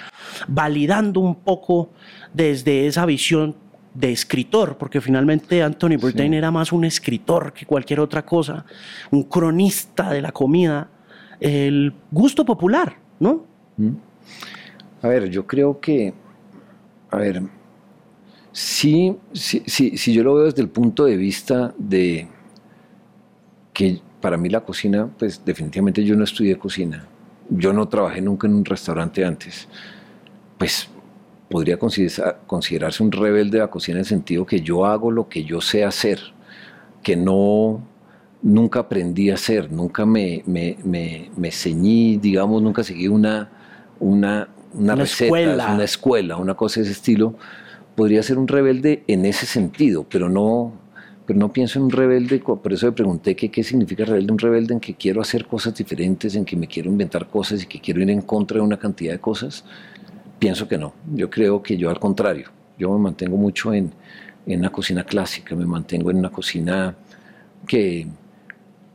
[0.48, 1.90] validando un poco
[2.32, 3.54] desde esa visión
[3.92, 8.64] de escritor, porque finalmente Anthony Bourdain era más un escritor que cualquier otra cosa,
[9.10, 10.88] un cronista de la comida,
[11.38, 13.44] el gusto popular, ¿no?
[13.76, 13.90] Mm.
[15.02, 16.14] A ver, yo creo que,
[17.10, 17.42] a ver,
[18.52, 22.28] sí, sí, sí, si yo lo veo desde el punto de vista de
[23.72, 27.06] que para mí la cocina, pues definitivamente yo no estudié cocina.
[27.48, 29.66] Yo no trabajé nunca en un restaurante antes.
[30.58, 30.88] Pues
[31.48, 35.44] podría considerarse un rebelde de la cocina en el sentido que yo hago lo que
[35.44, 36.20] yo sé hacer,
[37.02, 37.82] que no
[38.42, 40.76] nunca aprendí a hacer, nunca me, me,
[41.36, 43.50] me, ceñí, digamos, nunca seguí una,
[43.98, 45.74] una, una, receta, escuela.
[45.74, 47.34] una escuela, una cosa de ese estilo.
[47.96, 50.72] Podría ser un rebelde en ese sentido, pero no,
[51.26, 54.74] pero no pienso en un rebelde, por eso me pregunté qué significa rebelde, un rebelde
[54.74, 58.00] en que quiero hacer cosas diferentes, en que me quiero inventar cosas y que quiero
[58.00, 59.64] ir en contra de una cantidad de cosas.
[60.38, 63.92] Pienso que no, yo creo que yo al contrario, yo me mantengo mucho en,
[64.46, 66.96] en una cocina clásica, me mantengo en una cocina
[67.66, 68.06] que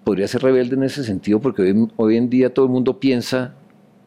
[0.04, 3.56] podría ser rebelde en ese sentido, porque hoy en día todo el mundo piensa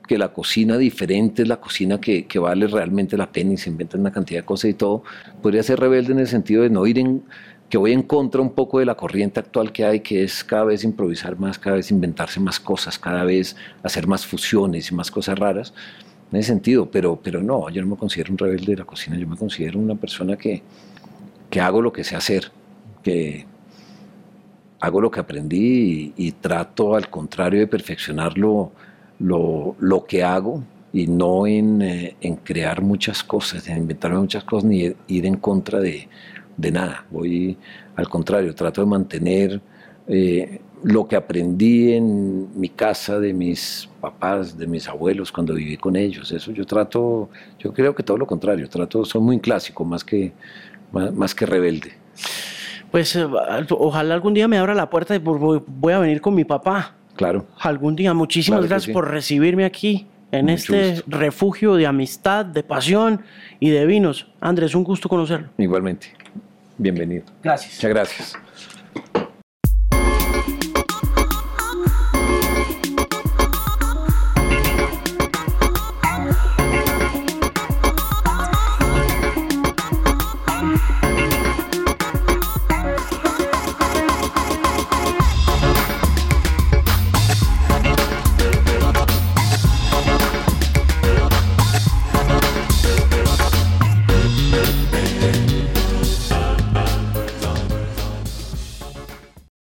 [0.08, 3.70] que la cocina diferente es la cocina que, que, vale realmente la pena y se
[3.70, 5.04] inventan una cantidad de cosas y todo,
[5.40, 7.22] podría ser rebelde en el sentido de no ir en,
[7.68, 10.64] que voy en contra un poco de la corriente actual que hay, que es cada
[10.64, 15.10] vez improvisar más, cada vez inventarse más cosas, cada vez hacer más fusiones y más
[15.10, 15.74] cosas raras,
[16.32, 19.16] en ese sentido, pero, pero no, yo no me considero un rebelde de la cocina,
[19.16, 20.62] yo me considero una persona que,
[21.50, 22.50] que hago lo que sé hacer,
[23.02, 23.46] que
[24.80, 28.38] hago lo que aprendí y, trato al contrario de perfeccionar
[29.18, 30.62] lo, lo, que hago
[30.92, 35.36] y no en, eh, en, crear muchas cosas, en inventarme muchas cosas ni ir en
[35.36, 36.08] contra de,
[36.56, 37.04] de nada.
[37.10, 37.56] Voy,
[37.96, 39.60] al contrario, trato de mantener
[40.06, 45.76] eh, lo que aprendí en mi casa, de mis papás, de mis abuelos, cuando viví
[45.76, 46.30] con ellos.
[46.30, 50.32] Eso yo trato, yo creo que todo lo contrario, trato, soy muy clásico, más que,
[50.92, 51.92] más, que rebelde.
[52.90, 53.26] Pues eh,
[53.70, 56.94] ojalá algún día me abra la puerta y voy a venir con mi papá.
[57.18, 57.46] Claro.
[57.58, 58.14] Algún día.
[58.14, 63.22] Muchísimas gracias por recibirme aquí en este refugio de amistad, de pasión
[63.58, 64.28] y de vinos.
[64.40, 65.48] Andrés, un gusto conocerlo.
[65.58, 66.12] Igualmente.
[66.76, 67.24] Bienvenido.
[67.42, 67.74] Gracias.
[67.74, 68.38] Muchas gracias.